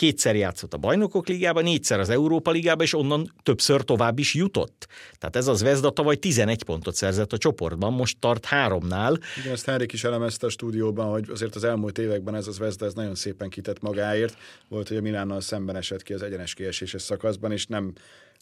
kétszer 0.00 0.36
játszott 0.36 0.74
a 0.74 0.76
bajnokok 0.76 1.28
ligában, 1.28 1.62
négyszer 1.62 2.00
az 2.00 2.08
Európa 2.08 2.50
ligában, 2.50 2.84
és 2.84 2.94
onnan 2.94 3.32
többször 3.42 3.82
tovább 3.82 4.18
is 4.18 4.34
jutott. 4.34 4.86
Tehát 5.18 5.36
ez 5.36 5.46
az 5.46 5.62
Vezda 5.62 5.90
tavaly 5.90 6.16
11 6.16 6.62
pontot 6.62 6.94
szerzett 6.94 7.32
a 7.32 7.38
csoportban, 7.38 7.92
most 7.92 8.16
tart 8.18 8.44
háromnál. 8.44 9.18
Igen, 9.40 9.52
ezt 9.52 9.66
Henrik 9.66 9.92
is 9.92 10.04
elemezte 10.04 10.46
a 10.46 10.50
stúdióban, 10.50 11.10
hogy 11.10 11.28
azért 11.30 11.54
az 11.54 11.64
elmúlt 11.64 11.98
években 11.98 12.34
ez 12.34 12.46
az 12.46 12.58
Vezda 12.58 12.86
ez 12.86 12.94
nagyon 12.94 13.14
szépen 13.14 13.48
kitett 13.48 13.80
magáért. 13.80 14.36
Volt, 14.68 14.88
hogy 14.88 14.96
a 14.96 15.00
Milánnal 15.00 15.40
szemben 15.40 15.76
esett 15.76 16.02
ki 16.02 16.12
az 16.12 16.22
egyenes 16.22 16.54
kieséses 16.54 17.02
szakaszban, 17.02 17.52
és 17.52 17.66
nem 17.66 17.92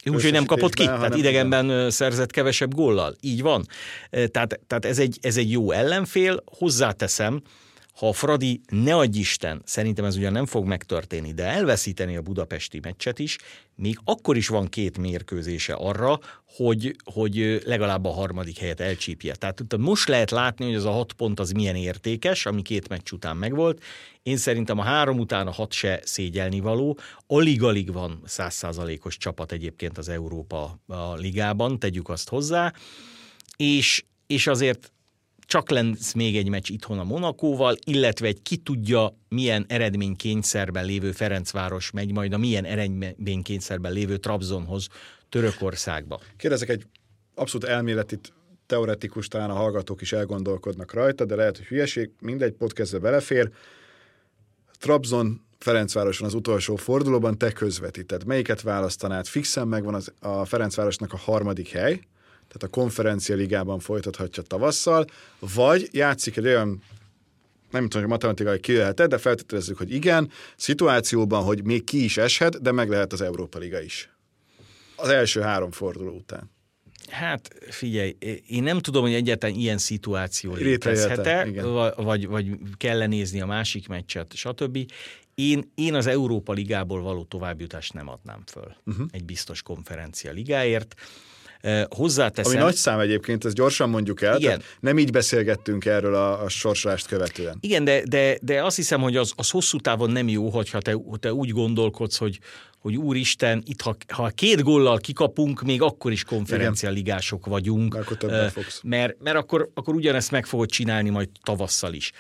Úgyhogy 0.05 0.33
nem 0.33 0.45
kapott 0.45 0.75
ki, 0.75 0.85
tehát 0.85 1.17
idegenben 1.17 1.65
igen. 1.65 1.91
szerzett 1.91 2.31
kevesebb 2.31 2.75
góllal. 2.75 3.17
Így 3.21 3.43
van. 3.43 3.67
Tehát, 4.11 4.61
tehát 4.67 4.85
ez, 4.85 4.99
egy, 4.99 5.19
ez 5.21 5.37
egy 5.37 5.51
jó 5.51 5.71
ellenfél. 5.71 6.43
Hozzáteszem, 6.45 7.43
ha 7.99 8.09
a 8.09 8.13
Fradi, 8.13 8.61
ne 8.69 8.97
adj 8.97 9.19
Isten, 9.19 9.63
szerintem 9.65 10.05
ez 10.05 10.17
ugyan 10.17 10.33
nem 10.33 10.47
fog 10.47 10.67
megtörténni, 10.67 11.33
de 11.33 11.45
elveszíteni 11.45 12.17
a 12.17 12.23
budapesti 12.23 12.81
meccset 12.83 13.19
is, 13.19 13.39
még 13.75 13.99
akkor 14.05 14.37
is 14.37 14.49
van 14.49 14.69
két 14.69 14.99
mérkőzése 14.99 15.73
arra, 15.73 16.21
hogy, 16.47 16.97
hogy 17.05 17.63
legalább 17.65 18.05
a 18.05 18.13
harmadik 18.13 18.59
helyet 18.59 18.81
elcsípje. 18.81 19.35
Tehát 19.35 19.77
most 19.77 20.09
lehet 20.09 20.31
látni, 20.31 20.65
hogy 20.65 20.75
az 20.75 20.85
a 20.85 20.91
hat 20.91 21.13
pont 21.13 21.41
az 21.41 21.51
milyen 21.51 21.77
értékes, 21.77 22.47
ami 22.47 22.63
két 22.63 22.89
meccs 22.89 23.13
után 23.13 23.37
megvolt. 23.37 23.83
Én 24.23 24.37
szerintem 24.37 24.79
a 24.79 24.83
három 24.83 25.19
után 25.19 25.47
a 25.47 25.53
hat 25.53 25.73
se 25.73 26.01
szégyelni 26.05 26.61
való. 26.61 26.99
Alig-alig 27.27 27.93
van 27.93 28.23
százszázalékos 28.25 29.17
csapat 29.17 29.53
egyébként 29.53 29.99
az 29.99 30.09
Európa 30.09 30.79
ligában, 31.17 31.79
tegyük 31.79 32.09
azt 32.09 32.29
hozzá. 32.29 32.73
És, 33.57 34.05
és 34.27 34.47
azért 34.47 34.93
csak 35.49 35.71
lesz 35.71 36.13
még 36.13 36.37
egy 36.37 36.49
meccs 36.49 36.71
itthon 36.71 36.99
a 36.99 37.05
Monakóval, 37.05 37.77
illetve 37.85 38.27
egy 38.27 38.43
ki 38.43 38.57
tudja, 38.57 39.17
milyen 39.29 39.65
eredménykényszerben 39.69 40.85
lévő 40.85 41.13
Ferencváros 41.13 41.91
megy 41.91 42.13
majd 42.13 42.33
a 42.33 42.39
milyen 42.39 42.65
eredménykényszerben 42.65 43.93
lévő 43.93 44.17
Trabzonhoz 44.17 44.87
Törökországba. 45.29 46.21
Kérdezek 46.37 46.69
egy 46.69 46.87
abszolút 47.35 47.69
elméletit, 47.69 48.33
teoretikus, 48.67 49.29
talán 49.29 49.51
a 49.51 49.55
hallgatók 49.55 50.01
is 50.01 50.13
elgondolkodnak 50.13 50.93
rajta, 50.93 51.25
de 51.25 51.35
lehet, 51.35 51.57
hogy 51.57 51.67
hülyeség, 51.67 52.11
mindegy, 52.21 52.53
podcastbe 52.53 52.99
belefér. 52.99 53.51
Trabzon 54.79 55.41
Ferencvároson 55.59 56.27
az 56.27 56.35
utolsó 56.35 56.77
fordulóban 56.77 57.39
te 57.39 57.53
közvetíted. 57.53 58.25
Melyiket 58.25 58.63
választanád? 58.63 59.27
Fixen 59.27 59.69
megvan 59.69 59.95
az, 59.95 60.13
a 60.21 60.45
Ferencvárosnak 60.45 61.13
a 61.13 61.17
harmadik 61.17 61.69
hely, 61.69 62.01
tehát 62.49 62.63
a 62.63 62.69
konferencia 62.69 63.37
ligában 63.37 63.79
folytathatja 63.79 64.43
tavasszal, 64.43 65.05
vagy 65.39 65.89
játszik 65.93 66.37
egy 66.37 66.47
olyan 66.47 66.83
nem 67.71 67.83
tudom, 67.83 68.01
hogy 68.01 68.11
matematikai 68.11 68.61
ki 68.61 68.77
lehet 68.77 69.09
de 69.09 69.19
feltételezzük, 69.19 69.79
hogy 69.79 69.93
igen, 69.93 70.31
szituációban, 70.57 71.43
hogy 71.43 71.65
még 71.65 71.85
ki 71.85 72.05
is 72.05 72.17
eshet, 72.17 72.63
de 72.63 72.73
meg 72.73 72.89
lehet 72.89 73.13
az 73.13 73.21
Európa 73.21 73.59
Liga 73.59 73.81
is. 73.81 74.11
Az 74.97 75.09
első 75.09 75.41
három 75.41 75.71
forduló 75.71 76.13
után. 76.13 76.51
Hát 77.09 77.55
figyelj, 77.69 78.17
én 78.47 78.63
nem 78.63 78.79
tudom, 78.79 79.03
hogy 79.03 79.15
egyáltalán 79.15 79.57
ilyen 79.57 79.79
szituáció 79.79 80.55
létezhet-e, 80.55 81.47
vagy, 81.97 82.27
vagy 82.27 82.47
kell 82.77 83.07
nézni 83.07 83.41
a 83.41 83.47
másik 83.47 83.89
meccset, 83.89 84.35
stb. 84.35 84.79
Én, 85.35 85.73
én 85.75 85.95
az 85.95 86.07
Európa 86.07 86.53
Ligából 86.53 87.03
való 87.03 87.25
továbbjutást 87.25 87.93
nem 87.93 88.09
adnám 88.09 88.43
föl 88.47 88.77
uh-huh. 88.87 89.07
egy 89.11 89.25
biztos 89.25 89.63
konferencia 89.63 90.33
ligáért. 90.33 90.95
Hozzáteszem... 91.89 92.53
Ami 92.53 92.63
nagy 92.63 92.75
szám 92.75 92.99
egyébként, 92.99 93.45
ezt 93.45 93.55
gyorsan 93.55 93.89
mondjuk 93.89 94.23
el, 94.23 94.39
Igen. 94.39 94.63
nem 94.81 94.99
így 94.99 95.11
beszélgettünk 95.11 95.85
erről 95.85 96.15
a, 96.15 96.43
a 96.43 96.49
sorsolást 96.49 97.07
követően. 97.07 97.57
Igen, 97.61 97.85
de, 97.85 98.03
de, 98.05 98.39
de 98.43 98.65
azt 98.65 98.77
hiszem, 98.77 99.01
hogy 99.01 99.17
az, 99.17 99.33
az 99.37 99.51
hosszú 99.51 99.79
távon 99.79 100.11
nem 100.11 100.29
jó, 100.29 100.49
hogyha 100.49 100.81
te, 100.81 100.97
te 101.21 101.33
úgy 101.33 101.51
gondolkodsz, 101.51 102.17
hogy, 102.17 102.39
hogy 102.79 102.97
úristen, 102.97 103.63
itt 103.67 103.81
ha, 103.81 103.97
ha 104.09 104.29
két 104.29 104.63
góllal 104.63 104.99
kikapunk, 104.99 105.63
még 105.63 105.83
akkor 105.83 106.13
is 106.13 106.25
konferencialigások 106.25 107.47
vagyunk. 107.47 107.95
Akkor 107.95 108.51
fogsz. 108.51 108.81
Mert, 108.83 109.17
mert 109.23 109.37
akkor, 109.37 109.71
akkor 109.75 109.95
ugyanezt 109.95 110.31
meg 110.31 110.47
fogod 110.47 110.71
csinálni 110.71 111.11
majd 111.11 111.29
tavasszal 111.43 111.93
is. 111.93 112.13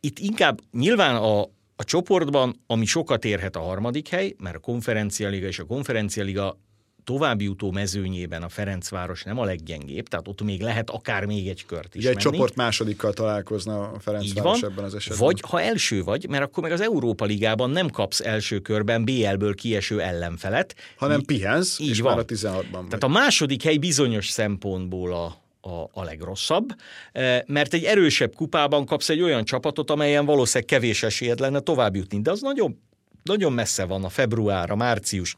Itt 0.00 0.18
inkább 0.18 0.60
nyilván 0.72 1.16
a, 1.16 1.40
a 1.76 1.84
csoportban, 1.84 2.62
ami 2.66 2.84
sokat 2.84 3.24
érhet 3.24 3.56
a 3.56 3.60
harmadik 3.60 4.08
hely, 4.08 4.34
mert 4.38 4.56
a 4.56 4.58
konferencialiga 4.58 5.46
és 5.46 5.58
a 5.58 5.64
konferencialiga 5.64 6.58
további 7.06 7.44
jutó 7.44 7.70
mezőnyében 7.70 8.42
a 8.42 8.48
Ferencváros 8.48 9.22
nem 9.22 9.38
a 9.38 9.44
leggyengébb, 9.44 10.08
tehát 10.08 10.28
ott 10.28 10.42
még 10.42 10.60
lehet 10.60 10.90
akár 10.90 11.24
még 11.24 11.48
egy 11.48 11.66
kört 11.66 11.94
is 11.94 12.00
Ugye 12.00 12.08
egy 12.08 12.14
menni. 12.14 12.30
csoport 12.30 12.54
másodikkal 12.54 13.12
találkozna 13.12 13.90
a 13.90 13.98
Ferencváros 13.98 14.62
ebben 14.62 14.84
az 14.84 14.94
esetben. 14.94 15.18
Vagy 15.26 15.40
ha 15.48 15.60
első 15.60 16.02
vagy, 16.02 16.28
mert 16.28 16.42
akkor 16.42 16.62
meg 16.62 16.72
az 16.72 16.80
Európa 16.80 17.24
Ligában 17.24 17.70
nem 17.70 17.90
kapsz 17.90 18.20
első 18.20 18.58
körben 18.58 19.04
BL-ből 19.04 19.54
kieső 19.54 20.00
ellenfelet. 20.00 20.74
Hanem 20.96 21.22
pihensz, 21.22 21.78
így 21.78 21.88
és 21.88 22.00
van. 22.00 22.14
már 22.14 22.20
a 22.20 22.24
16-ban 22.24 22.70
Tehát 22.70 22.90
vagy. 22.90 23.04
a 23.04 23.08
második 23.08 23.62
hely 23.62 23.76
bizonyos 23.76 24.28
szempontból 24.28 25.12
a, 25.14 25.24
a, 25.68 25.90
a 25.92 26.04
legrosszabb, 26.04 26.68
e, 27.12 27.44
mert 27.46 27.74
egy 27.74 27.84
erősebb 27.84 28.34
kupában 28.34 28.86
kapsz 28.86 29.08
egy 29.08 29.20
olyan 29.20 29.44
csapatot, 29.44 29.90
amelyen 29.90 30.24
valószínűleg 30.24 30.68
kevés 30.68 31.02
esélyed 31.02 31.38
lenne 31.38 31.60
tovább 31.60 31.96
jutni, 31.96 32.20
de 32.20 32.30
az 32.30 32.40
nagyon, 32.40 32.80
nagyon 33.22 33.52
messze 33.52 33.84
van 33.84 34.04
a 34.04 34.08
február, 34.08 34.70
a 34.70 34.76
március, 34.76 35.36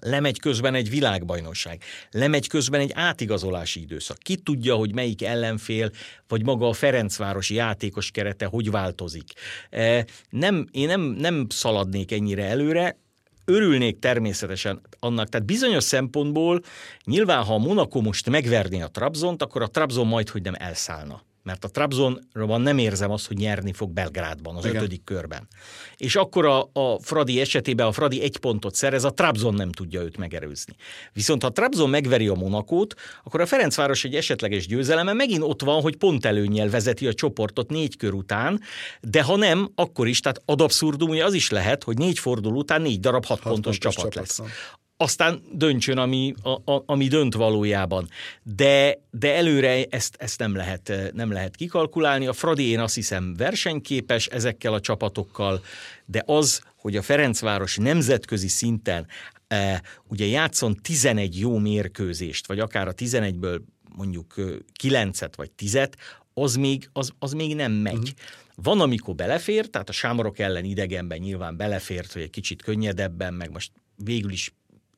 Lemegy 0.00 0.38
közben 0.38 0.74
egy 0.74 0.90
világbajnokság, 0.90 1.82
lemegy 2.10 2.48
közben 2.48 2.80
egy 2.80 2.90
átigazolási 2.94 3.80
időszak. 3.80 4.18
Ki 4.18 4.36
tudja, 4.36 4.74
hogy 4.74 4.94
melyik 4.94 5.22
ellenfél, 5.22 5.90
vagy 6.28 6.44
maga 6.44 6.68
a 6.68 6.72
Ferencvárosi 6.72 7.54
játékos 7.54 8.10
kerete 8.10 8.46
hogy 8.46 8.70
változik. 8.70 9.32
E, 9.70 10.06
nem, 10.30 10.68
én 10.70 10.86
nem, 10.86 11.00
nem 11.00 11.46
szaladnék 11.48 12.12
ennyire 12.12 12.44
előre, 12.44 12.96
örülnék 13.44 13.98
természetesen 13.98 14.80
annak, 14.98 15.28
tehát 15.28 15.46
bizonyos 15.46 15.84
szempontból 15.84 16.60
nyilván, 17.04 17.44
ha 17.44 17.54
a 17.54 17.58
Monaco 17.58 18.00
most 18.00 18.30
megverné 18.30 18.80
a 18.80 18.88
Trabzont, 18.88 19.42
akkor 19.42 19.62
a 19.62 19.70
Trabzon 19.70 20.06
majd, 20.06 20.28
hogy 20.28 20.42
nem 20.42 20.54
elszállna 20.58 21.22
mert 21.42 21.64
a 21.64 21.68
Trabzonban 21.68 22.60
nem 22.60 22.78
érzem 22.78 23.10
azt, 23.10 23.26
hogy 23.26 23.36
nyerni 23.36 23.72
fog 23.72 23.90
Belgrádban 23.90 24.56
az 24.56 24.64
Igen. 24.64 24.76
ötödik 24.76 25.04
körben. 25.04 25.48
És 25.96 26.16
akkor 26.16 26.46
a, 26.46 26.70
a 26.72 26.98
Fradi 27.00 27.40
esetében 27.40 27.86
a 27.86 27.92
Fradi 27.92 28.22
egy 28.22 28.36
pontot 28.36 28.74
szerez, 28.74 29.04
a 29.04 29.10
Trabzon 29.10 29.54
nem 29.54 29.72
tudja 29.72 30.02
őt 30.02 30.16
megerőzni. 30.16 30.74
Viszont 31.12 31.42
ha 31.42 31.48
a 31.48 31.52
Trabzon 31.52 31.90
megveri 31.90 32.28
a 32.28 32.34
Monakót, 32.34 32.94
akkor 33.24 33.40
a 33.40 33.46
Ferencváros 33.46 34.04
egy 34.04 34.14
esetleges 34.14 34.66
győzeleme 34.66 35.12
megint 35.12 35.42
ott 35.42 35.62
van, 35.62 35.80
hogy 35.80 35.96
pont 35.96 36.24
előnyel 36.24 36.68
vezeti 36.68 37.06
a 37.06 37.14
csoportot 37.14 37.70
négy 37.70 37.96
kör 37.96 38.12
után, 38.12 38.60
de 39.00 39.22
ha 39.22 39.36
nem, 39.36 39.72
akkor 39.74 40.08
is, 40.08 40.20
tehát 40.20 40.42
ad 40.44 40.60
abszurdum, 40.60 41.10
az 41.10 41.34
is 41.34 41.50
lehet, 41.50 41.84
hogy 41.84 41.98
négy 41.98 42.18
forduló 42.18 42.58
után 42.58 42.82
négy 42.82 43.00
darab 43.00 43.24
hat, 43.24 43.40
hat 43.40 43.52
pontos, 43.52 43.78
pontos 43.78 43.94
csapat, 43.94 44.12
csapat 44.12 44.38
lesz 44.38 44.80
aztán 45.02 45.42
döntsön, 45.52 45.98
ami, 45.98 46.34
a, 46.42 46.72
a, 46.72 46.82
ami 46.86 47.06
dönt 47.06 47.34
valójában. 47.34 48.08
De, 48.42 48.98
de 49.10 49.34
előre 49.34 49.84
ezt, 49.84 50.16
ezt 50.18 50.38
nem, 50.38 50.56
lehet, 50.56 50.92
nem 51.14 51.32
lehet 51.32 51.56
kikalkulálni. 51.56 52.26
A 52.26 52.32
Fradi 52.32 52.68
én 52.68 52.80
azt 52.80 52.94
hiszem 52.94 53.34
versenyképes 53.36 54.26
ezekkel 54.26 54.72
a 54.72 54.80
csapatokkal, 54.80 55.62
de 56.04 56.22
az, 56.26 56.62
hogy 56.76 56.96
a 56.96 57.02
Ferencváros 57.02 57.76
nemzetközi 57.76 58.48
szinten 58.48 59.06
e, 59.48 59.82
ugye 60.08 60.26
játszon 60.26 60.76
11 60.82 61.38
jó 61.38 61.58
mérkőzést, 61.58 62.46
vagy 62.46 62.58
akár 62.58 62.88
a 62.88 62.94
11-ből 62.94 63.60
mondjuk 63.96 64.34
9-et 64.82 65.32
vagy 65.36 65.50
10-et, 65.58 65.92
az 66.34 66.56
még, 66.56 66.88
az, 66.92 67.12
az 67.18 67.32
még 67.32 67.54
nem 67.54 67.72
megy. 67.72 67.94
Uh-huh. 67.94 68.10
Van, 68.54 68.80
amikor 68.80 69.14
belefér, 69.14 69.66
tehát 69.66 69.88
a 69.88 69.92
sámorok 69.92 70.38
ellen 70.38 70.64
idegenben 70.64 71.18
nyilván 71.18 71.56
belefért, 71.56 72.12
hogy 72.12 72.22
egy 72.22 72.30
kicsit 72.30 72.62
könnyedebben, 72.62 73.34
meg 73.34 73.50
most 73.50 73.72
végül 73.96 74.30
is 74.32 74.52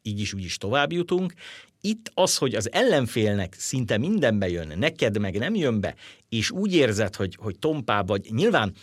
így 0.06 0.20
is 0.20 0.32
úgy 0.32 0.44
is 0.44 0.56
tovább 0.56 0.92
jutunk. 0.92 1.32
Itt 1.80 2.10
az, 2.14 2.36
hogy 2.36 2.54
az 2.54 2.72
ellenfélnek 2.72 3.54
szinte 3.58 3.98
mindenbe 3.98 4.48
jön, 4.48 4.78
neked 4.78 5.18
meg 5.18 5.38
nem 5.38 5.54
jön 5.54 5.80
be, 5.80 5.94
és 6.28 6.50
úgy 6.50 6.74
érzed, 6.74 7.16
hogy, 7.16 7.36
hogy 7.40 7.58
tompá 7.58 8.02
vagy. 8.02 8.28
Nyilván, 8.30 8.74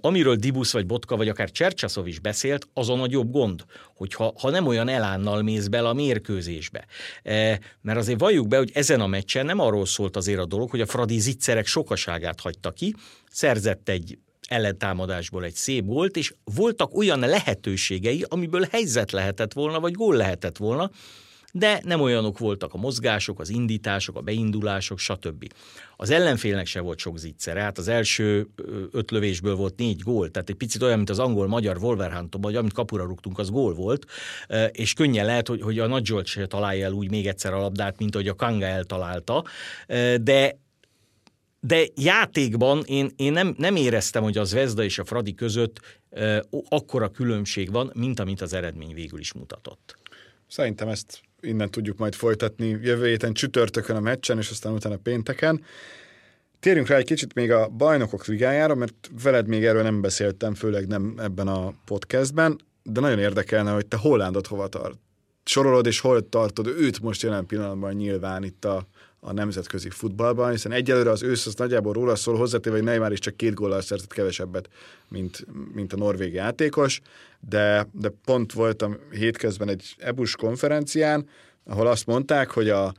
amiről 0.00 0.36
Dibusz 0.36 0.72
vagy 0.72 0.86
Botka, 0.86 1.16
vagy 1.16 1.28
akár 1.28 1.50
Csercsaszov 1.50 2.06
is 2.06 2.18
beszélt, 2.18 2.68
az 2.74 2.88
a 2.88 2.94
nagyobb 2.94 3.30
gond, 3.30 3.64
hogy 3.94 4.14
ha, 4.14 4.50
nem 4.50 4.66
olyan 4.66 4.88
elánnal 4.88 5.42
mész 5.42 5.66
bele 5.66 5.88
a 5.88 5.92
mérkőzésbe. 5.92 6.86
Mert 7.80 7.98
azért 7.98 8.20
valljuk 8.20 8.48
be, 8.48 8.56
hogy 8.56 8.70
ezen 8.74 9.00
a 9.00 9.06
meccsen 9.06 9.46
nem 9.46 9.58
arról 9.58 9.86
szólt 9.86 10.16
azért 10.16 10.40
a 10.40 10.46
dolog, 10.46 10.70
hogy 10.70 10.80
a 10.80 10.86
Fradi 10.86 11.18
zicserek 11.18 11.66
sokaságát 11.66 12.40
hagyta 12.40 12.70
ki, 12.70 12.94
szerzett 13.30 13.88
egy 13.88 14.18
ellentámadásból 14.50 15.44
egy 15.44 15.54
szép 15.54 15.84
gólt, 15.84 16.16
és 16.16 16.34
voltak 16.54 16.96
olyan 16.96 17.18
lehetőségei, 17.18 18.24
amiből 18.28 18.66
helyzet 18.70 19.10
lehetett 19.10 19.52
volna, 19.52 19.80
vagy 19.80 19.92
gól 19.92 20.16
lehetett 20.16 20.56
volna, 20.56 20.90
de 21.52 21.80
nem 21.84 22.00
olyanok 22.00 22.38
voltak 22.38 22.74
a 22.74 22.78
mozgások, 22.78 23.40
az 23.40 23.48
indítások, 23.48 24.16
a 24.16 24.20
beindulások, 24.20 24.98
stb. 24.98 25.52
Az 25.96 26.10
ellenfélnek 26.10 26.66
se 26.66 26.80
volt 26.80 26.98
sok 26.98 27.18
zicser, 27.18 27.56
hát 27.56 27.78
az 27.78 27.88
első 27.88 28.48
öt 28.90 29.10
lövésből 29.10 29.54
volt 29.54 29.76
négy 29.76 30.00
gól, 30.02 30.30
tehát 30.30 30.48
egy 30.48 30.56
picit 30.56 30.82
olyan, 30.82 30.96
mint 30.96 31.10
az 31.10 31.18
angol-magyar 31.18 31.76
Wolverhampton, 31.76 32.40
vagy 32.40 32.56
amit 32.56 32.72
kapura 32.72 33.04
rúgtunk, 33.04 33.38
az 33.38 33.50
gól 33.50 33.74
volt, 33.74 34.06
és 34.70 34.92
könnyen 34.92 35.26
lehet, 35.26 35.48
hogy, 35.48 35.62
hogy 35.62 35.78
a 35.78 35.86
Nagy 35.86 36.06
Zsolt 36.06 36.26
se 36.26 36.46
találja 36.46 36.84
el 36.84 36.92
úgy 36.92 37.10
még 37.10 37.26
egyszer 37.26 37.52
a 37.52 37.60
labdát, 37.60 37.98
mint 37.98 38.14
hogy 38.14 38.28
a 38.28 38.34
Kanga 38.34 38.66
eltalálta, 38.66 39.44
de 40.20 40.58
de 41.60 41.84
játékban 41.94 42.82
én, 42.86 43.10
én 43.16 43.32
nem, 43.32 43.54
nem 43.58 43.76
éreztem, 43.76 44.22
hogy 44.22 44.38
az 44.38 44.52
Vezda 44.52 44.84
és 44.84 44.98
a 44.98 45.04
Fradi 45.04 45.34
között 45.34 45.80
e, 46.10 46.44
akkora 46.68 47.08
különbség 47.08 47.70
van, 47.70 47.90
mint 47.94 48.20
amit 48.20 48.40
az 48.40 48.52
eredmény 48.52 48.94
végül 48.94 49.18
is 49.18 49.32
mutatott. 49.32 49.96
Szerintem 50.48 50.88
ezt 50.88 51.20
innen 51.40 51.70
tudjuk 51.70 51.98
majd 51.98 52.14
folytatni 52.14 52.66
jövő 52.66 53.06
héten 53.06 53.32
csütörtökön 53.32 53.96
a 53.96 54.00
meccsen, 54.00 54.38
és 54.38 54.50
aztán 54.50 54.72
utána 54.72 54.96
pénteken. 54.96 55.64
Térjünk 56.60 56.88
rá 56.88 56.96
egy 56.96 57.04
kicsit 57.04 57.34
még 57.34 57.50
a 57.50 57.68
bajnokok 57.68 58.26
ligájára, 58.26 58.74
mert 58.74 59.10
veled 59.22 59.46
még 59.46 59.64
erről 59.64 59.82
nem 59.82 60.00
beszéltem, 60.00 60.54
főleg 60.54 60.86
nem 60.86 61.14
ebben 61.18 61.48
a 61.48 61.72
podcastben, 61.84 62.60
de 62.82 63.00
nagyon 63.00 63.18
érdekelne, 63.18 63.72
hogy 63.72 63.86
te 63.86 63.96
Hollandot 63.96 64.46
hova 64.46 64.68
tart. 64.68 64.98
Sorolod, 65.44 65.86
és 65.86 66.00
hol 66.00 66.28
tartod 66.28 66.66
őt 66.66 67.00
most 67.00 67.22
jelen 67.22 67.46
pillanatban 67.46 67.94
nyilván 67.94 68.44
itt 68.44 68.64
a 68.64 68.86
a 69.20 69.32
nemzetközi 69.32 69.90
futballban, 69.90 70.50
hiszen 70.50 70.72
egyelőre 70.72 71.10
az 71.10 71.22
ősz 71.22 71.46
az 71.46 71.54
nagyjából 71.54 71.92
róla 71.92 72.14
szól, 72.14 72.36
hozzátéve, 72.36 72.76
hogy 72.76 72.84
Neymar 72.84 73.12
is 73.12 73.18
csak 73.18 73.36
két 73.36 73.54
góllal 73.54 73.80
szerzett 73.80 74.12
kevesebbet, 74.12 74.68
mint, 75.08 75.46
mint 75.74 75.92
a 75.92 75.96
norvég 75.96 76.32
játékos, 76.32 77.00
de, 77.40 77.88
de 77.92 78.12
pont 78.24 78.52
voltam 78.52 78.96
hétközben 79.10 79.68
egy 79.68 79.94
EBUS 79.98 80.36
konferencián, 80.36 81.28
ahol 81.64 81.86
azt 81.86 82.06
mondták, 82.06 82.50
hogy 82.50 82.68
a, 82.68 82.94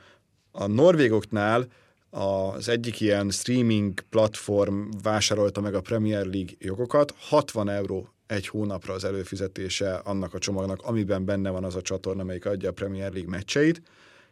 a 0.52 0.68
norvégoknál 0.68 1.68
az 2.10 2.70
egyik 2.70 3.00
ilyen 3.00 3.30
streaming 3.30 4.00
platform 4.10 4.82
vásárolta 5.04 5.62
meg 5.62 5.74
a 5.74 5.82
Premier 5.82 6.26
League 6.26 6.54
jogokat, 6.60 7.14
60 7.18 7.70
euró 7.70 8.10
egy 8.28 8.48
hónapra 8.48 8.94
az 8.94 9.04
előfizetése 9.04 9.94
annak 9.94 10.34
a 10.34 10.40
csomagnak, 10.40 10.82
amiben 10.82 11.26
benne 11.26 11.50
van 11.50 11.64
az 11.64 11.76
a 11.76 11.82
csatorna, 11.82 12.22
amelyik 12.22 12.46
adja 12.46 12.70
a 12.70 12.74
Premier 12.74 13.12
League 13.12 13.30
meccseit, 13.30 13.82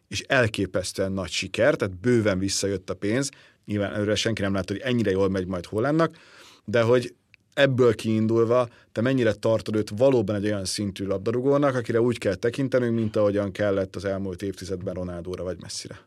és 0.09 0.21
elképesztően 0.21 1.11
nagy 1.11 1.29
siker, 1.29 1.75
tehát 1.75 1.99
bőven 1.99 2.39
visszajött 2.39 2.89
a 2.89 2.93
pénz. 2.93 3.29
Nyilván 3.65 3.93
előre 3.93 4.15
senki 4.15 4.41
nem 4.41 4.53
látta, 4.53 4.73
hogy 4.73 4.81
ennyire 4.81 5.11
jól 5.11 5.29
megy 5.29 5.47
majd 5.47 5.65
Hollandnak, 5.65 6.17
de 6.65 6.81
hogy 6.81 7.15
ebből 7.53 7.95
kiindulva 7.95 8.67
te 8.91 9.01
mennyire 9.01 9.33
tartod 9.33 9.75
őt 9.75 9.89
valóban 9.89 10.35
egy 10.35 10.45
olyan 10.45 10.65
szintű 10.65 11.05
labdarúgónak, 11.05 11.75
akire 11.75 12.01
úgy 12.01 12.17
kell 12.17 12.35
tekintenünk, 12.35 12.95
mint 12.95 13.15
ahogyan 13.15 13.51
kellett 13.51 13.95
az 13.95 14.05
elmúlt 14.05 14.41
évtizedben 14.41 14.93
Ronaldóra 14.93 15.43
vagy 15.43 15.61
messzire? 15.61 15.99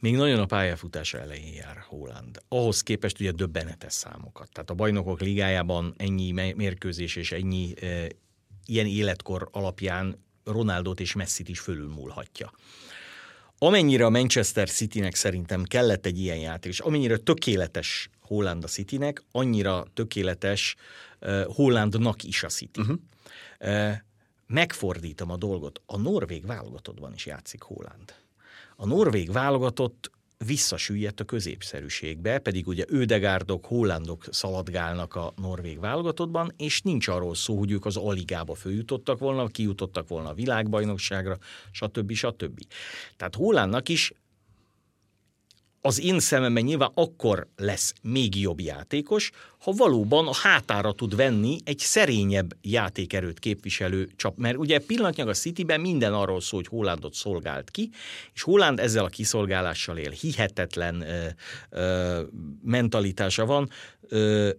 Még 0.00 0.16
nagyon 0.16 0.40
a 0.40 0.46
pályafutása 0.46 1.18
elején 1.18 1.54
jár 1.54 1.84
Holland. 1.88 2.38
Ahhoz 2.48 2.80
képest 2.80 3.20
ugye 3.20 3.30
döbbenetes 3.30 3.92
számokat. 3.92 4.48
Tehát 4.52 4.70
a 4.70 4.74
bajnokok 4.74 5.20
ligájában 5.20 5.94
ennyi 5.96 6.30
mérkőzés 6.32 7.16
és 7.16 7.32
ennyi 7.32 7.74
e, 7.80 8.08
ilyen 8.66 8.86
életkor 8.86 9.48
alapján 9.52 10.24
Ronaldot 10.44 11.00
és 11.00 11.14
Messit 11.14 11.48
is 11.48 11.58
fölülmúlhatja. 11.58 12.52
Amennyire 13.58 14.04
a 14.04 14.10
Manchester 14.10 14.68
Citynek 14.68 15.14
szerintem 15.14 15.62
kellett 15.62 16.06
egy 16.06 16.18
ilyen 16.18 16.38
játék, 16.38 16.72
és 16.72 16.80
amennyire 16.80 17.16
tökéletes 17.16 18.10
Holland 18.20 18.64
a 18.64 18.66
Citynek, 18.66 19.22
annyira 19.32 19.86
tökéletes 19.94 20.76
uh, 21.20 21.44
Hollandnak 21.44 22.22
is 22.22 22.42
a 22.42 22.48
City. 22.48 22.80
Uh-huh. 22.80 22.96
Uh, 23.60 23.92
megfordítom 24.46 25.30
a 25.30 25.36
dolgot. 25.36 25.80
A 25.86 25.96
norvég 25.96 26.46
válogatottban 26.46 27.12
is 27.14 27.26
játszik 27.26 27.62
Holland. 27.62 28.14
A 28.76 28.86
norvég 28.86 29.32
válogatott 29.32 30.10
visszasüllyedt 30.44 31.20
a 31.20 31.24
középszerűségbe, 31.24 32.38
pedig 32.38 32.66
ugye 32.66 32.84
ődegárdok, 32.88 33.66
hollandok 33.66 34.24
szaladgálnak 34.30 35.14
a 35.14 35.32
norvég 35.36 35.80
válogatottban, 35.80 36.52
és 36.56 36.82
nincs 36.82 37.08
arról 37.08 37.34
szó, 37.34 37.58
hogy 37.58 37.70
ők 37.70 37.84
az 37.84 37.96
aligába 37.96 38.54
följutottak 38.54 39.18
volna, 39.18 39.46
kijutottak 39.46 40.08
volna 40.08 40.28
a 40.28 40.34
világbajnokságra, 40.34 41.38
stb. 41.70 42.12
stb. 42.12 42.60
Tehát 43.16 43.34
Hollandnak 43.34 43.88
is 43.88 44.12
az 45.86 46.00
én 46.00 46.20
szememben 46.20 46.62
nyilván 46.62 46.90
akkor 46.94 47.46
lesz 47.56 47.94
még 48.02 48.40
jobb 48.40 48.60
játékos, 48.60 49.30
ha 49.58 49.72
valóban 49.72 50.26
a 50.26 50.34
hátára 50.34 50.92
tud 50.92 51.16
venni 51.16 51.58
egy 51.64 51.78
szerényebb 51.78 52.56
játékerőt 52.62 53.38
képviselő 53.38 54.08
csap. 54.16 54.36
Mert 54.36 54.56
ugye 54.56 54.78
pillanatnyilag 54.78 55.30
a 55.30 55.34
Cityben 55.34 55.80
minden 55.80 56.14
arról 56.14 56.40
szól, 56.40 56.60
hogy 56.60 56.78
Hollandot 56.78 57.14
szolgált 57.14 57.70
ki, 57.70 57.90
és 58.34 58.42
Holland 58.42 58.80
ezzel 58.80 59.04
a 59.04 59.08
kiszolgálással 59.08 59.98
él. 59.98 60.10
Hihetetlen 60.10 61.00
ö, 61.00 61.26
ö, 61.70 62.22
mentalitása 62.62 63.46
van. 63.46 63.70
Ö, 64.08 64.50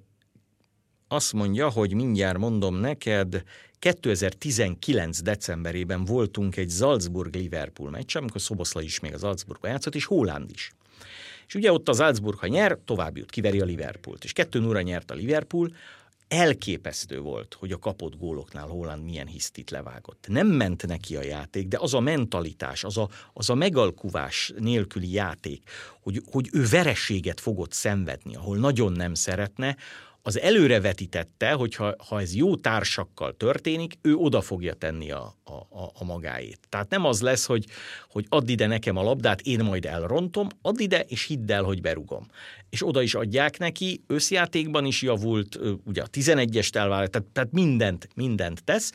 azt 1.07 1.33
mondja, 1.33 1.69
hogy 1.69 1.93
mindjárt 1.93 2.37
mondom 2.37 2.75
neked, 2.75 3.43
2019. 3.79 5.21
decemberében 5.21 6.05
voltunk 6.05 6.57
egy 6.57 6.69
Salzburg-Liverpool 6.69 7.89
meccs, 7.89 8.15
amikor 8.15 8.41
Szoboszlai 8.41 8.85
is 8.85 8.99
még 8.99 9.13
az 9.13 9.21
Salzburgban 9.21 9.71
játszott, 9.71 9.95
és 9.95 10.05
Holland 10.05 10.49
is. 10.49 10.71
És 11.47 11.55
ugye 11.55 11.71
ott 11.71 11.89
az 11.89 11.97
Salzburg, 11.97 12.37
ha 12.37 12.47
nyer, 12.47 12.77
tovább 12.85 13.17
jut, 13.17 13.31
kiveri 13.31 13.59
a 13.59 13.65
Liverpoolt. 13.65 14.23
És 14.23 14.33
kettő 14.33 14.65
óra 14.65 14.81
nyert 14.81 15.11
a 15.11 15.13
Liverpool, 15.13 15.71
elképesztő 16.27 17.19
volt, 17.19 17.53
hogy 17.59 17.71
a 17.71 17.77
kapott 17.79 18.17
góloknál 18.17 18.67
Holland 18.67 19.03
milyen 19.03 19.27
hisztit 19.27 19.69
levágott. 19.69 20.25
Nem 20.27 20.47
ment 20.47 20.87
neki 20.87 21.15
a 21.15 21.23
játék, 21.23 21.67
de 21.67 21.77
az 21.79 21.93
a 21.93 21.99
mentalitás, 21.99 22.83
az 22.83 22.97
a, 22.97 23.09
az 23.33 23.49
a 23.49 23.55
megalkuvás 23.55 24.53
nélküli 24.57 25.11
játék, 25.11 25.69
hogy, 26.01 26.21
hogy 26.31 26.49
ő 26.51 26.65
verességet 26.71 27.39
fogott 27.39 27.71
szenvedni, 27.71 28.35
ahol 28.35 28.57
nagyon 28.57 28.91
nem 28.91 29.13
szeretne, 29.13 29.75
az 30.27 30.39
előrevetítette, 30.39 31.51
hogy 31.51 31.75
ha, 31.75 31.95
ha 32.07 32.21
ez 32.21 32.35
jó 32.35 32.55
társakkal 32.55 33.33
történik, 33.37 33.97
ő 34.01 34.15
oda 34.15 34.41
fogja 34.41 34.73
tenni 34.73 35.11
a, 35.11 35.35
a, 35.43 35.83
a 35.93 36.03
magáét. 36.03 36.59
Tehát 36.69 36.89
nem 36.89 37.05
az 37.05 37.21
lesz, 37.21 37.45
hogy, 37.45 37.65
hogy 38.09 38.25
add 38.29 38.47
ide 38.49 38.67
nekem 38.67 38.97
a 38.97 39.03
labdát, 39.03 39.41
én 39.41 39.59
majd 39.59 39.85
elrontom, 39.85 40.47
add 40.61 40.79
ide, 40.79 40.99
és 40.99 41.25
hidd 41.25 41.51
el, 41.51 41.63
hogy 41.63 41.81
berugom. 41.81 42.27
És 42.69 42.87
oda 42.87 43.01
is 43.01 43.13
adják 43.13 43.57
neki, 43.57 44.03
összjátékban 44.07 44.85
is 44.85 45.01
javult, 45.01 45.59
ugye 45.85 46.01
a 46.01 46.07
11-est 46.07 46.75
elvállalt, 46.75 47.11
tehát, 47.11 47.27
tehát 47.27 47.51
mindent, 47.51 48.09
mindent 48.15 48.63
tesz. 48.63 48.93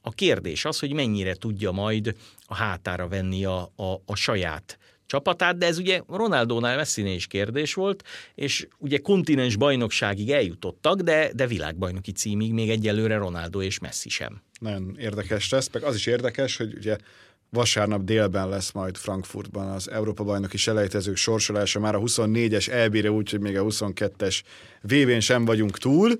A 0.00 0.10
kérdés 0.10 0.64
az, 0.64 0.78
hogy 0.78 0.92
mennyire 0.92 1.34
tudja 1.34 1.70
majd 1.70 2.16
a 2.46 2.54
hátára 2.54 3.08
venni 3.08 3.44
a, 3.44 3.72
a, 3.76 3.92
a 4.06 4.14
saját 4.14 4.78
csapatát, 5.06 5.58
de 5.58 5.66
ez 5.66 5.78
ugye 5.78 6.00
Ronaldónál 6.08 6.76
Messinél 6.76 7.14
is 7.14 7.26
kérdés 7.26 7.74
volt, 7.74 8.02
és 8.34 8.66
ugye 8.78 8.98
kontinens 8.98 9.56
bajnokságig 9.56 10.30
eljutottak, 10.30 11.00
de, 11.00 11.30
de 11.34 11.46
világbajnoki 11.46 12.12
címig 12.12 12.52
még 12.52 12.70
egyelőre 12.70 13.16
Ronaldo 13.16 13.62
és 13.62 13.78
Messi 13.78 14.08
sem. 14.08 14.42
Nagyon 14.60 14.96
érdekes 14.98 15.50
lesz, 15.50 15.68
meg 15.72 15.82
az 15.82 15.94
is 15.94 16.06
érdekes, 16.06 16.56
hogy 16.56 16.74
ugye 16.74 16.96
vasárnap 17.54 18.04
délben 18.04 18.48
lesz 18.48 18.72
majd 18.72 18.96
Frankfurtban 18.96 19.68
az 19.68 19.90
Európa-bajnoki 19.90 20.56
selejtezők 20.56 21.16
sorsolása 21.16 21.80
már 21.80 21.94
a 21.94 22.00
24-es 22.00 22.68
EB-re, 22.68 23.10
úgyhogy 23.10 23.40
még 23.40 23.58
a 23.58 23.62
22-es 23.64 24.40
VB-n 24.82 25.20
sem 25.20 25.44
vagyunk 25.44 25.78
túl. 25.78 26.10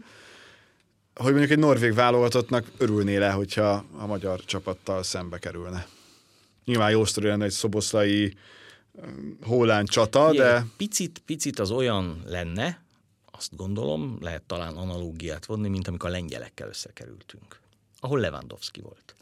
Hogy 1.14 1.30
mondjuk 1.30 1.52
egy 1.52 1.58
norvég 1.58 1.94
válogatottnak 1.94 2.66
örülné 2.78 3.16
le, 3.16 3.30
hogyha 3.30 3.84
a 3.98 4.06
magyar 4.06 4.44
csapattal 4.44 5.02
szembe 5.02 5.38
kerülne. 5.38 5.86
Nyilván 6.64 6.90
jó 6.90 7.04
sztori 7.04 7.26
lenne 7.26 7.44
egy 7.44 7.50
szoboszlai 7.50 8.34
Hólán 9.42 9.84
csata, 9.84 10.28
Ugye, 10.28 10.42
de... 10.42 10.66
Picit, 10.76 11.22
picit 11.26 11.58
az 11.58 11.70
olyan 11.70 12.22
lenne, 12.26 12.82
azt 13.30 13.56
gondolom, 13.56 14.18
lehet 14.20 14.42
talán 14.42 14.76
analógiát 14.76 15.46
vonni, 15.46 15.68
mint 15.68 15.88
amikor 15.88 16.08
a 16.08 16.12
lengyelekkel 16.12 16.68
összekerültünk, 16.68 17.60
ahol 17.98 18.20
Lewandowski 18.20 18.80
volt. 18.80 19.14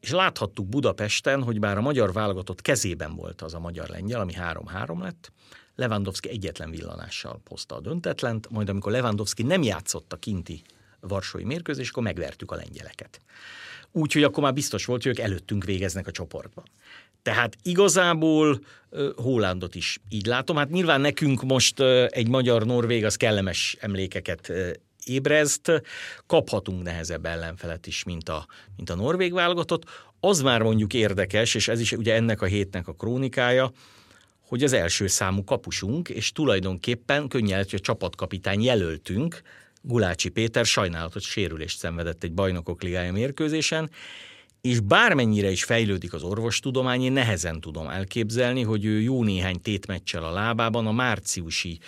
És 0.00 0.10
láthattuk 0.10 0.66
Budapesten, 0.66 1.42
hogy 1.42 1.58
bár 1.58 1.76
a 1.76 1.80
magyar 1.80 2.12
válogatott 2.12 2.62
kezében 2.62 3.14
volt 3.14 3.42
az 3.42 3.54
a 3.54 3.58
magyar-lengyel, 3.58 4.20
ami 4.20 4.32
3-3 4.36 5.00
lett, 5.00 5.32
Lewandowski 5.74 6.28
egyetlen 6.28 6.70
villanással 6.70 7.40
hozta 7.48 7.74
a 7.74 7.80
döntetlent, 7.80 8.50
majd 8.50 8.68
amikor 8.68 8.92
Lewandowski 8.92 9.42
nem 9.42 9.62
játszott 9.62 10.12
a 10.12 10.16
kinti 10.16 10.62
varsói 11.00 11.44
mérkőzés, 11.44 11.90
akkor 11.90 12.02
megvertük 12.02 12.50
a 12.50 12.54
lengyeleket. 12.54 13.20
Úgyhogy 13.92 14.22
akkor 14.22 14.42
már 14.42 14.52
biztos 14.52 14.84
volt, 14.84 15.02
hogy 15.02 15.10
ők 15.12 15.24
előttünk 15.24 15.64
végeznek 15.64 16.06
a 16.06 16.10
csoportban. 16.10 16.64
Tehát 17.22 17.56
igazából 17.62 18.60
Hollandot 19.16 19.74
is 19.74 19.98
így 20.08 20.26
látom. 20.26 20.56
Hát 20.56 20.70
nyilván 20.70 21.00
nekünk 21.00 21.42
most 21.42 21.80
egy 22.08 22.28
magyar-norvég 22.28 23.04
az 23.04 23.16
kellemes 23.16 23.76
emlékeket 23.80 24.52
ébreszt, 25.04 25.82
kaphatunk 26.26 26.82
nehezebb 26.82 27.26
ellenfelet 27.26 27.86
is, 27.86 28.04
mint 28.04 28.28
a, 28.28 28.46
mint 28.76 28.90
a 28.90 28.94
norvég 28.94 29.32
válogatott. 29.32 29.84
Az 30.20 30.40
már 30.40 30.62
mondjuk 30.62 30.94
érdekes, 30.94 31.54
és 31.54 31.68
ez 31.68 31.80
is 31.80 31.92
ugye 31.92 32.14
ennek 32.14 32.42
a 32.42 32.46
hétnek 32.46 32.88
a 32.88 32.92
krónikája, 32.92 33.72
hogy 34.40 34.62
az 34.62 34.72
első 34.72 35.06
számú 35.06 35.44
kapusunk, 35.44 36.08
és 36.08 36.32
tulajdonképpen 36.32 37.28
könnyen 37.28 37.58
hogy 37.58 37.74
a 37.74 37.78
csapatkapitány 37.78 38.62
jelöltünk, 38.62 39.42
Gulácsi 39.82 40.28
Péter 40.28 40.64
sajnálatos 40.64 41.24
sérülést 41.24 41.78
szenvedett 41.78 42.24
egy 42.24 42.32
bajnokok 42.32 42.82
ligája 42.82 43.12
mérkőzésen, 43.12 43.90
és 44.60 44.80
bármennyire 44.80 45.50
is 45.50 45.64
fejlődik 45.64 46.12
az 46.12 46.22
orvostudomány, 46.22 47.02
én 47.02 47.12
nehezen 47.12 47.60
tudom 47.60 47.88
elképzelni, 47.88 48.62
hogy 48.62 48.84
ő 48.84 49.00
jó 49.00 49.24
néhány 49.24 49.60
tétmeccsel 49.60 50.24
a 50.24 50.32
lábában 50.32 50.86
a 50.86 50.92
márciusi 50.92 51.78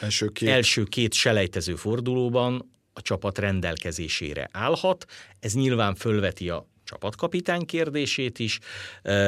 első 0.00 0.28
két, 0.28 0.48
első 0.48 0.82
két 0.82 1.12
selejtező 1.12 1.74
fordulóban 1.74 2.70
a 2.92 3.02
csapat 3.02 3.38
rendelkezésére 3.38 4.48
állhat. 4.52 5.04
Ez 5.40 5.54
nyilván 5.54 5.94
fölveti 5.94 6.48
a 6.48 6.66
csapatkapitány 6.84 7.64
kérdését 7.64 8.38
is, 8.38 8.58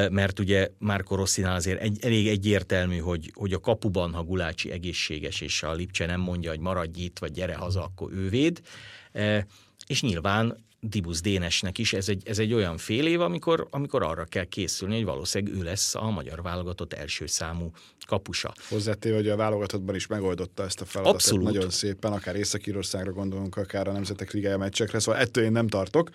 mert 0.09 0.39
ugye 0.39 0.69
Márko 0.77 1.15
Rosszinál 1.15 1.55
azért 1.55 1.81
egy, 1.81 1.97
elég 2.01 2.27
egyértelmű, 2.27 2.97
hogy, 2.97 3.31
hogy 3.33 3.53
a 3.53 3.59
kapuban, 3.59 4.13
ha 4.13 4.23
Gulácsi 4.23 4.71
egészséges, 4.71 5.41
és 5.41 5.63
a 5.63 5.73
Lipcse 5.73 6.05
nem 6.05 6.19
mondja, 6.19 6.49
hogy 6.49 6.59
maradj 6.59 7.01
itt, 7.01 7.19
vagy 7.19 7.31
gyere 7.31 7.55
haza, 7.55 7.83
akkor 7.83 8.11
ő 8.13 8.29
véd. 8.29 8.61
És 9.87 10.01
nyilván 10.01 10.65
Dibusz 10.79 11.21
Dénesnek 11.21 11.77
is 11.77 11.93
ez 11.93 12.09
egy, 12.09 12.21
ez 12.25 12.39
egy 12.39 12.53
olyan 12.53 12.77
fél 12.77 13.07
év, 13.07 13.21
amikor, 13.21 13.67
amikor 13.69 14.03
arra 14.03 14.25
kell 14.25 14.43
készülni, 14.43 14.95
hogy 14.95 15.05
valószínűleg 15.05 15.59
ő 15.59 15.63
lesz 15.63 15.95
a 15.95 16.09
magyar 16.09 16.41
válogatott 16.41 16.93
első 16.93 17.25
számú 17.25 17.71
kapusa. 18.07 18.53
Hozzátéve, 18.69 19.15
hogy 19.15 19.29
a 19.29 19.35
válogatottban 19.35 19.95
is 19.95 20.07
megoldotta 20.07 20.63
ezt 20.63 20.81
a 20.81 20.85
feladatot 20.85 21.21
Abszolút. 21.21 21.43
nagyon 21.43 21.69
szépen, 21.69 22.11
akár 22.11 22.35
Észak-Írországra 22.35 23.11
gondolunk, 23.11 23.57
akár 23.57 23.87
a 23.87 23.91
Nemzetek 23.91 24.31
Ligája 24.31 24.57
meccsekre, 24.57 24.99
szóval 24.99 25.21
ettől 25.21 25.43
én 25.43 25.51
nem 25.51 25.67
tartok, 25.67 26.09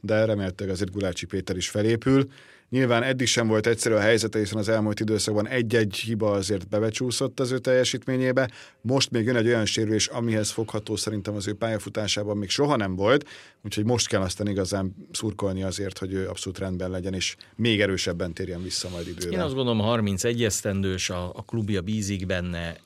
de 0.00 0.24
remélhetőleg 0.24 0.74
azért 0.74 0.90
Gulácsi 0.92 1.26
Péter 1.26 1.56
is 1.56 1.68
felépül. 1.68 2.28
Nyilván 2.72 3.02
eddig 3.02 3.26
sem 3.26 3.46
volt 3.46 3.66
egyszerű 3.66 3.94
a 3.94 4.00
helyzete, 4.00 4.38
hiszen 4.38 4.58
az 4.58 4.68
elmúlt 4.68 5.00
időszakban 5.00 5.48
egy-egy 5.48 5.96
hiba 5.96 6.30
azért 6.30 6.68
bebecsúszott 6.68 7.40
az 7.40 7.50
ő 7.50 7.58
teljesítményébe. 7.58 8.50
Most 8.80 9.10
még 9.10 9.24
jön 9.24 9.36
egy 9.36 9.46
olyan 9.46 9.64
sérülés, 9.64 10.06
amihez 10.06 10.50
fogható 10.50 10.96
szerintem 10.96 11.34
az 11.34 11.48
ő 11.48 11.54
pályafutásában 11.54 12.36
még 12.36 12.48
soha 12.48 12.76
nem 12.76 12.96
volt, 12.96 13.28
úgyhogy 13.64 13.84
most 13.84 14.08
kell 14.08 14.20
aztán 14.20 14.48
igazán 14.48 14.94
szurkolni 15.10 15.62
azért, 15.62 15.98
hogy 15.98 16.12
ő 16.12 16.28
abszolút 16.28 16.58
rendben 16.58 16.90
legyen, 16.90 17.14
és 17.14 17.36
még 17.56 17.80
erősebben 17.80 18.32
térjen 18.32 18.62
vissza 18.62 18.88
majd 18.88 19.06
idővel. 19.06 19.32
Én 19.32 19.44
azt 19.44 19.54
gondolom, 19.54 19.80
31 19.80 20.44
esztendős, 20.44 21.10
a, 21.10 21.30
a 21.34 21.42
klubja 21.42 21.80
bízik 21.80 22.26
benne, 22.26 22.76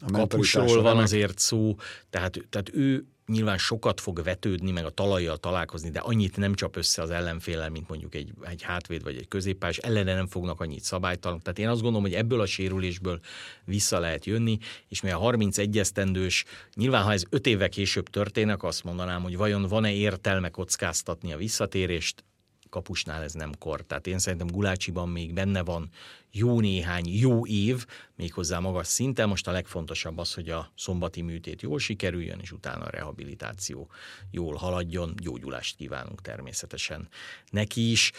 a 0.00 0.10
kapusról 0.10 0.82
van 0.82 0.98
azért 0.98 1.38
szó, 1.38 1.76
tehát, 2.10 2.38
tehát 2.50 2.70
ő 2.74 3.04
nyilván 3.30 3.58
sokat 3.58 4.00
fog 4.00 4.22
vetődni, 4.22 4.70
meg 4.70 4.84
a 4.84 4.90
talajjal 4.90 5.36
találkozni, 5.36 5.90
de 5.90 5.98
annyit 5.98 6.36
nem 6.36 6.54
csap 6.54 6.76
össze 6.76 7.02
az 7.02 7.10
ellenfélel, 7.10 7.70
mint 7.70 7.88
mondjuk 7.88 8.14
egy, 8.14 8.32
egy 8.42 8.62
hátvéd 8.62 9.02
vagy 9.02 9.16
egy 9.16 9.28
középpás, 9.28 9.78
ellene 9.78 10.14
nem 10.14 10.26
fognak 10.26 10.60
annyit 10.60 10.82
szabálytalanok. 10.82 11.42
Tehát 11.42 11.58
én 11.58 11.68
azt 11.68 11.80
gondolom, 11.80 12.02
hogy 12.02 12.14
ebből 12.14 12.40
a 12.40 12.46
sérülésből 12.46 13.20
vissza 13.64 13.98
lehet 13.98 14.26
jönni, 14.26 14.58
és 14.88 15.00
mi 15.00 15.10
a 15.10 15.18
31 15.18 15.78
esztendős, 15.78 16.44
nyilván 16.74 17.02
ha 17.02 17.12
ez 17.12 17.22
5 17.30 17.46
évek 17.46 17.70
később 17.70 18.08
történik, 18.08 18.62
azt 18.62 18.84
mondanám, 18.84 19.22
hogy 19.22 19.36
vajon 19.36 19.62
van-e 19.62 19.92
értelme 19.92 20.48
kockáztatni 20.48 21.32
a 21.32 21.36
visszatérést, 21.36 22.24
kapusnál 22.70 23.22
ez 23.22 23.32
nem 23.32 23.52
kor. 23.58 23.82
Tehát 23.82 24.06
én 24.06 24.18
szerintem 24.18 24.46
Gulácsiban 24.46 25.08
még 25.08 25.32
benne 25.32 25.62
van 25.62 25.88
jó 26.32 26.60
néhány 26.60 27.08
jó 27.08 27.46
év, 27.46 27.86
méghozzá 28.16 28.58
magas 28.58 28.86
szinten. 28.86 29.28
Most 29.28 29.48
a 29.48 29.52
legfontosabb 29.52 30.18
az, 30.18 30.34
hogy 30.34 30.48
a 30.48 30.72
szombati 30.76 31.22
műtét 31.22 31.62
jól 31.62 31.78
sikerüljön, 31.78 32.38
és 32.42 32.52
utána 32.52 32.84
a 32.84 32.90
rehabilitáció 32.90 33.90
jól 34.30 34.54
haladjon. 34.54 35.14
Gyógyulást 35.16 35.76
kívánunk 35.76 36.20
természetesen 36.20 37.08
neki 37.50 37.90
is. 37.90 38.12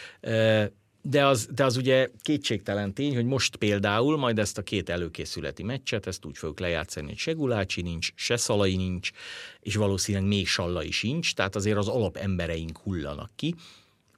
De 1.04 1.26
az, 1.26 1.48
de 1.54 1.64
az 1.64 1.76
ugye 1.76 2.08
kétségtelen 2.20 2.94
tény, 2.94 3.14
hogy 3.14 3.24
most 3.24 3.56
például 3.56 4.16
majd 4.16 4.38
ezt 4.38 4.58
a 4.58 4.62
két 4.62 4.88
előkészületi 4.88 5.62
meccset, 5.62 6.06
ezt 6.06 6.24
úgy 6.24 6.38
fogjuk 6.38 6.60
lejátszani, 6.60 7.06
hogy 7.06 7.16
se 7.16 7.32
Gulácsi 7.32 7.82
nincs, 7.82 8.12
se 8.14 8.36
Szalai 8.36 8.76
nincs, 8.76 9.10
és 9.60 9.74
valószínűleg 9.74 10.28
még 10.28 10.46
Sallai 10.46 10.90
sincs, 10.90 11.34
tehát 11.34 11.56
azért 11.56 11.76
az 11.76 11.88
alapembereink 11.88 12.78
hullanak 12.78 13.30
ki. 13.36 13.54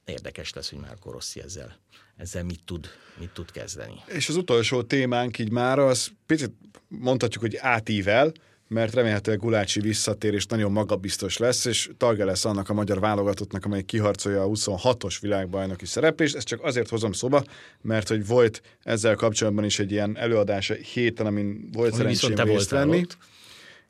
Érdekes 0.05 0.53
lesz, 0.53 0.71
hogy 0.71 0.79
már 0.79 0.97
Rossi 1.05 1.41
ezzel, 1.41 1.79
ezzel 2.17 2.45
mit, 2.45 2.61
tud, 2.65 2.89
mit 3.19 3.31
tud 3.31 3.51
kezdeni. 3.51 3.95
És 4.07 4.29
az 4.29 4.37
utolsó 4.37 4.83
témánk 4.83 5.39
így 5.39 5.51
már 5.51 5.79
az 5.79 6.11
picit 6.27 6.53
mondhatjuk, 6.89 7.43
hogy 7.43 7.57
átível, 7.57 8.33
mert 8.69 8.95
remélhetőleg 8.95 9.41
Gulácsi 9.41 9.81
visszatér, 9.81 10.35
és 10.35 10.47
nagyon 10.47 10.73
magabiztos 10.73 11.37
lesz, 11.37 11.65
és 11.65 11.91
tagja 11.97 12.25
lesz 12.25 12.45
annak 12.45 12.69
a 12.69 12.73
magyar 12.73 13.01
válogatottnak, 13.01 13.65
amely 13.65 13.83
kiharcolja 13.83 14.43
a 14.43 14.49
26-os 14.49 15.17
világbajnoki 15.21 15.87
szereplést. 15.87 16.35
Ezt 16.35 16.47
csak 16.47 16.63
azért 16.63 16.89
hozom 16.89 17.13
szóba, 17.13 17.45
mert 17.81 18.09
hogy 18.09 18.27
volt 18.27 18.63
ezzel 18.83 19.15
kapcsolatban 19.15 19.65
is 19.65 19.79
egy 19.79 19.91
ilyen 19.91 20.17
előadás 20.17 20.73
héten, 20.93 21.27
amin 21.27 21.69
volt 21.73 21.95
szerencsém 21.95 22.35
részt 22.35 22.71
venni. 22.71 23.07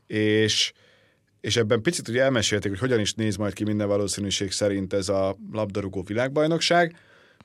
És 0.07 0.73
és 1.45 1.57
ebben 1.57 1.83
picit 1.83 2.09
ugye 2.09 2.23
elmesélték, 2.23 2.71
hogy 2.71 2.81
hogyan 2.81 3.01
is 3.01 3.15
néz 3.15 3.37
majd 3.37 3.53
ki 3.53 3.65
minden 3.65 3.89
valószínűség 3.89 4.51
szerint 4.51 4.93
ez 4.93 5.09
a 5.09 5.37
labdarúgó 5.53 6.03
világbajnokság. 6.03 6.97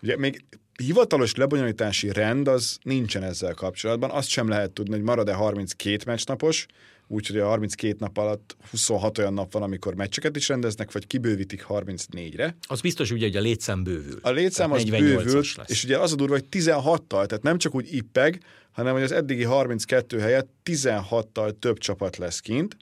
Ugye 0.01 0.17
még 0.17 0.43
hivatalos 0.83 1.35
lebonyolítási 1.35 2.12
rend 2.12 2.47
az 2.47 2.77
nincsen 2.81 3.23
ezzel 3.23 3.53
kapcsolatban. 3.53 4.09
Azt 4.09 4.29
sem 4.29 4.47
lehet 4.47 4.71
tudni, 4.71 4.93
hogy 4.93 5.01
marad-e 5.01 5.33
32 5.33 6.03
meccsnapos, 6.05 6.65
úgyhogy 7.07 7.38
a 7.38 7.47
32 7.47 7.95
nap 7.99 8.17
alatt 8.17 8.55
26 8.71 9.17
olyan 9.17 9.33
nap 9.33 9.51
van, 9.51 9.62
amikor 9.62 9.95
meccseket 9.95 10.35
is 10.35 10.47
rendeznek, 10.47 10.91
vagy 10.91 11.07
kibővítik 11.07 11.65
34-re. 11.69 12.55
Az 12.62 12.81
biztos 12.81 13.12
ugye, 13.12 13.25
hogy 13.25 13.35
a 13.35 13.41
létszám 13.41 13.83
bővül. 13.83 14.19
A 14.21 14.29
létszám 14.29 14.71
az 14.71 14.83
bővül, 14.83 15.43
lesz. 15.55 15.69
és 15.69 15.83
ugye 15.83 15.97
az 15.97 16.12
a 16.12 16.15
durva, 16.15 16.33
hogy 16.33 16.45
16-tal, 16.51 17.07
tehát 17.07 17.41
nem 17.41 17.57
csak 17.57 17.75
úgy 17.75 17.93
ippeg, 17.93 18.41
hanem 18.71 18.93
hogy 18.93 19.03
az 19.03 19.12
eddigi 19.12 19.43
32 19.43 20.19
helyett 20.19 20.49
16-tal 20.65 21.59
több 21.59 21.77
csapat 21.77 22.17
lesz 22.17 22.39
kint, 22.39 22.77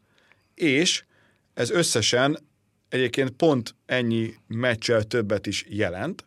és 0.56 1.04
ez 1.58 1.70
összesen 1.70 2.38
egyébként 2.90 3.30
pont 3.30 3.76
ennyi 3.86 4.34
meccsel 4.48 5.04
többet 5.04 5.48
is 5.48 5.66
jelent. 5.70 6.26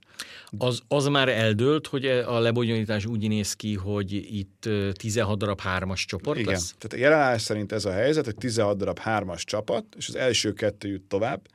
Az, 0.59 0.81
az 0.88 1.07
már 1.07 1.29
eldőlt, 1.29 1.87
hogy 1.87 2.07
a 2.07 2.38
lebonyolítás 2.38 3.07
úgy 3.07 3.29
néz 3.29 3.53
ki, 3.53 3.75
hogy 3.75 4.12
itt 4.12 4.69
16 4.93 5.38
darab 5.38 5.61
hármas 5.61 6.05
csoport 6.05 6.38
Igen. 6.38 6.53
lesz? 6.53 6.75
Tehát 6.79 6.93
a 6.93 7.11
jelenlás 7.11 7.43
szerint 7.43 7.73
ez 7.73 7.85
a 7.85 7.93
helyzet, 7.93 8.25
hogy 8.25 8.35
16 8.35 8.77
darab 8.77 8.99
hármas 8.99 9.45
csapat, 9.45 9.85
és 9.97 10.09
az 10.09 10.16
első 10.16 10.53
kettő 10.53 10.88
jut 10.88 11.03
tovább, 11.03 11.49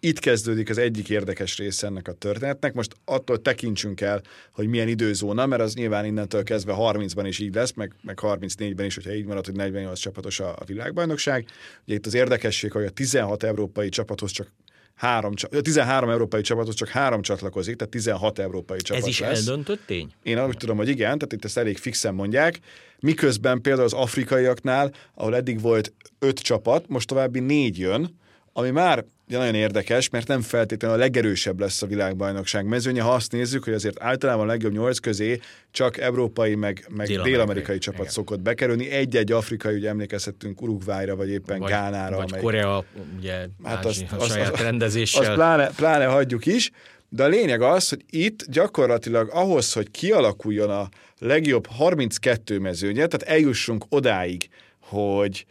itt 0.00 0.18
kezdődik 0.18 0.70
az 0.70 0.78
egyik 0.78 1.08
érdekes 1.08 1.56
része 1.56 1.86
ennek 1.86 2.08
a 2.08 2.12
történetnek. 2.12 2.74
Most 2.74 2.94
attól 3.04 3.42
tekintsünk 3.42 4.00
el, 4.00 4.22
hogy 4.52 4.66
milyen 4.66 4.88
időzóna, 4.88 5.46
mert 5.46 5.62
az 5.62 5.74
nyilván 5.74 6.04
innentől 6.04 6.42
kezdve 6.42 6.74
30-ban 6.78 7.24
is 7.26 7.38
így 7.38 7.54
lesz, 7.54 7.72
meg, 7.72 7.94
meg 8.02 8.18
34-ben 8.22 8.86
is, 8.86 8.94
hogyha 8.94 9.14
így 9.14 9.24
marad, 9.24 9.44
hogy 9.46 9.54
48 9.54 9.98
csapatos 9.98 10.40
a, 10.40 10.48
a 10.50 10.64
világbajnokság. 10.66 11.46
Ugye 11.84 11.94
itt 11.94 12.06
az 12.06 12.14
érdekesség, 12.14 12.72
hogy 12.72 12.84
a 12.84 12.90
16 12.90 13.42
európai 13.42 13.88
csapathoz 13.88 14.30
csak 14.30 14.52
három, 14.94 15.32
13 15.34 16.10
európai 16.10 16.40
csapatot 16.40 16.74
csak 16.74 16.88
három 16.88 17.22
csatlakozik, 17.22 17.76
tehát 17.76 17.92
16 17.92 18.38
európai 18.38 18.78
csapat 18.80 19.02
Ez 19.02 19.08
is 19.08 19.20
lesz. 19.20 19.38
eldöntött 19.38 19.80
tény? 19.86 20.12
Én 20.22 20.44
úgy 20.44 20.56
tudom, 20.56 20.76
hogy 20.76 20.88
igen, 20.88 21.18
tehát 21.18 21.32
itt 21.32 21.44
ezt 21.44 21.58
elég 21.58 21.76
fixen 21.76 22.14
mondják. 22.14 22.58
Miközben 23.00 23.60
például 23.60 23.84
az 23.84 23.92
afrikaiaknál, 23.92 24.92
ahol 25.14 25.36
eddig 25.36 25.60
volt 25.60 25.92
öt 26.18 26.38
csapat, 26.38 26.88
most 26.88 27.08
további 27.08 27.40
négy 27.40 27.78
jön, 27.78 28.18
ami 28.58 28.70
már 28.70 29.04
ugye 29.28 29.38
nagyon 29.38 29.54
érdekes, 29.54 30.08
mert 30.08 30.26
nem 30.26 30.40
feltétlenül 30.40 30.96
a 30.96 31.00
legerősebb 31.00 31.60
lesz 31.60 31.82
a 31.82 31.86
világbajnokság 31.86 32.66
mezőnye, 32.66 33.02
ha 33.02 33.12
azt 33.14 33.32
nézzük, 33.32 33.64
hogy 33.64 33.72
azért 33.72 34.02
általában 34.02 34.44
a 34.44 34.48
legjobb 34.48 34.72
nyolc 34.72 34.98
közé 34.98 35.40
csak 35.70 35.98
európai, 35.98 36.54
meg, 36.54 36.86
meg 36.96 37.06
Dél-amerikai. 37.06 37.78
csapat 37.78 38.00
Igen. 38.00 38.12
szokott 38.12 38.40
bekerülni. 38.40 38.90
Egy-egy 38.90 39.32
afrikai, 39.32 39.74
ugye 39.74 39.88
emlékezhetünk 39.88 40.62
Uruguayra, 40.62 41.16
vagy 41.16 41.28
éppen 41.28 41.58
Vagy, 41.58 41.70
Gánára. 41.70 42.16
vagy 42.16 42.24
amelyik- 42.28 42.44
Korea, 42.44 42.84
ugye, 43.18 43.46
hát 43.64 43.84
az, 43.84 43.90
azt- 43.90 44.12
a 44.12 44.16
azt- 44.16 44.30
saját 44.30 44.52
azt- 44.52 44.62
rendezéssel. 44.62 45.22
azt 45.22 45.32
pláne, 45.32 45.70
pláne 45.76 46.04
hagyjuk 46.04 46.46
is, 46.46 46.70
de 47.08 47.24
a 47.24 47.28
lényeg 47.28 47.62
az, 47.62 47.88
hogy 47.88 48.04
itt 48.10 48.44
gyakorlatilag 48.50 49.28
ahhoz, 49.32 49.72
hogy 49.72 49.90
kialakuljon 49.90 50.70
a 50.70 50.88
legjobb 51.18 51.66
32 51.66 52.58
mezőnye, 52.58 53.06
tehát 53.06 53.22
eljussunk 53.22 53.84
odáig, 53.88 54.48
hogy, 54.80 55.46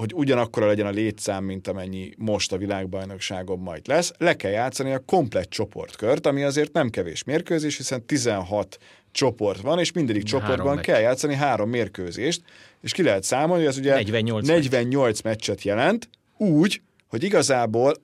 hogy 0.00 0.12
ugyanakkora 0.14 0.66
legyen 0.66 0.86
a 0.86 0.90
létszám, 0.90 1.44
mint 1.44 1.68
amennyi 1.68 2.10
most 2.16 2.52
a 2.52 2.56
világbajnokságon 2.56 3.58
majd 3.58 3.86
lesz, 3.86 4.12
le 4.18 4.36
kell 4.36 4.50
játszani 4.50 4.92
a 4.92 4.98
komplett 5.06 5.50
csoportkört, 5.50 6.26
ami 6.26 6.42
azért 6.42 6.72
nem 6.72 6.90
kevés 6.90 7.24
mérkőzés, 7.24 7.76
hiszen 7.76 8.06
16 8.06 8.78
csoport 9.12 9.60
van, 9.60 9.78
és 9.78 9.92
mindegyik 9.92 10.28
Három 10.28 10.40
csoportban 10.40 10.74
meccs. 10.74 10.84
kell 10.84 11.00
játszani 11.00 11.34
három 11.34 11.70
mérkőzést, 11.70 12.42
és 12.82 12.92
ki 12.92 13.02
lehet 13.02 13.22
számolni, 13.22 13.62
hogy 13.62 13.72
ez 13.72 13.78
ugye 13.78 13.94
48 13.94 14.46
meccs. 14.46 14.56
48 14.56 15.20
meccset 15.20 15.62
jelent, 15.62 16.08
úgy, 16.36 16.82
hogy 17.08 17.24
igazából 17.24 17.94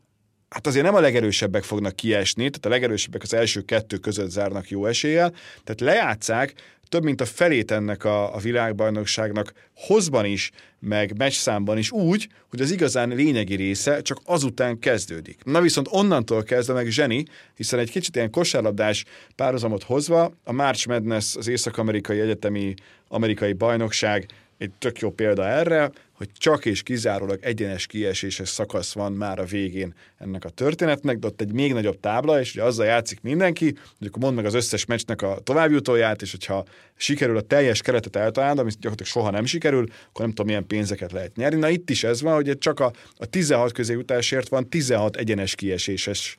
hát 0.49 0.67
azért 0.67 0.85
nem 0.85 0.95
a 0.95 1.01
legerősebbek 1.01 1.63
fognak 1.63 1.97
kiesni, 1.97 2.51
tehát 2.51 2.67
a 2.67 2.69
legerősebbek 2.69 3.23
az 3.23 3.35
első 3.35 3.61
kettő 3.61 3.97
között 3.97 4.31
zárnak 4.31 4.69
jó 4.69 4.87
eséllyel, 4.87 5.31
tehát 5.65 5.81
lejátszák 5.81 6.55
több 6.89 7.03
mint 7.03 7.21
a 7.21 7.25
felét 7.25 7.71
ennek 7.71 8.05
a, 8.05 8.35
a 8.35 8.39
világbajnokságnak 8.39 9.53
hozban 9.75 10.25
is, 10.25 10.51
meg 10.79 11.17
meccsszámban 11.17 11.79
is 11.79 11.91
úgy, 11.91 12.29
hogy 12.49 12.61
az 12.61 12.71
igazán 12.71 13.09
lényegi 13.09 13.55
része 13.55 14.03
csak 14.03 14.19
azután 14.25 14.79
kezdődik. 14.79 15.45
Na 15.45 15.61
viszont 15.61 15.89
onnantól 15.91 16.43
kezdve 16.43 16.75
meg 16.75 16.87
zseni, 16.87 17.25
hiszen 17.57 17.79
egy 17.79 17.91
kicsit 17.91 18.17
ilyen 18.17 18.31
kosárlabdás 18.31 19.05
párhuzamot 19.37 19.83
hozva, 19.83 20.33
a 20.45 20.53
March 20.53 20.89
Madness, 20.89 21.37
az 21.37 21.49
Észak-Amerikai 21.49 22.21
Egyetemi 22.21 22.75
Amerikai 23.09 23.53
Bajnokság 23.53 24.27
egy 24.59 24.71
tök 24.79 24.99
jó 24.99 25.11
példa 25.11 25.49
erre, 25.49 25.91
hogy 26.17 26.29
csak 26.39 26.65
és 26.65 26.83
kizárólag 26.83 27.39
egyenes 27.43 27.87
kieséses 27.87 28.49
szakasz 28.49 28.93
van 28.93 29.13
már 29.13 29.39
a 29.39 29.45
végén 29.45 29.95
ennek 30.19 30.45
a 30.45 30.49
történetnek, 30.49 31.19
de 31.19 31.27
ott 31.27 31.41
egy 31.41 31.53
még 31.53 31.73
nagyobb 31.73 32.01
tábla, 32.01 32.41
és 32.41 32.53
ugye 32.53 32.63
azzal 32.63 32.87
játszik 32.87 33.21
mindenki, 33.21 33.65
hogy 33.99 34.07
akkor 34.07 34.23
mondd 34.23 34.35
meg 34.35 34.45
az 34.45 34.55
összes 34.55 34.85
meccsnek 34.85 35.23
a 35.23 35.39
továbbjutóját, 35.43 36.23
és 36.23 36.31
hogyha 36.31 36.65
sikerül 36.97 37.37
a 37.37 37.41
teljes 37.41 37.83
keretet 37.83 38.17
eltalálni, 38.17 38.61
ami 38.61 38.71
gyakorlatilag 38.71 39.13
soha 39.13 39.31
nem 39.31 39.45
sikerül, 39.45 39.87
akkor 40.09 40.21
nem 40.21 40.29
tudom, 40.29 40.47
milyen 40.47 40.67
pénzeket 40.67 41.13
lehet 41.13 41.37
nyerni. 41.37 41.59
Na 41.59 41.69
itt 41.69 41.91
is 41.91 42.05
ez 42.05 42.23
van, 42.23 42.35
hogy 42.35 42.59
csak 42.59 42.81
a, 42.81 42.93
a 43.17 43.27
16 43.27 43.73
közé 43.73 43.93
jutásért 43.93 44.49
van 44.49 44.69
16 44.69 45.17
egyenes 45.17 45.55
kieséses 45.55 46.37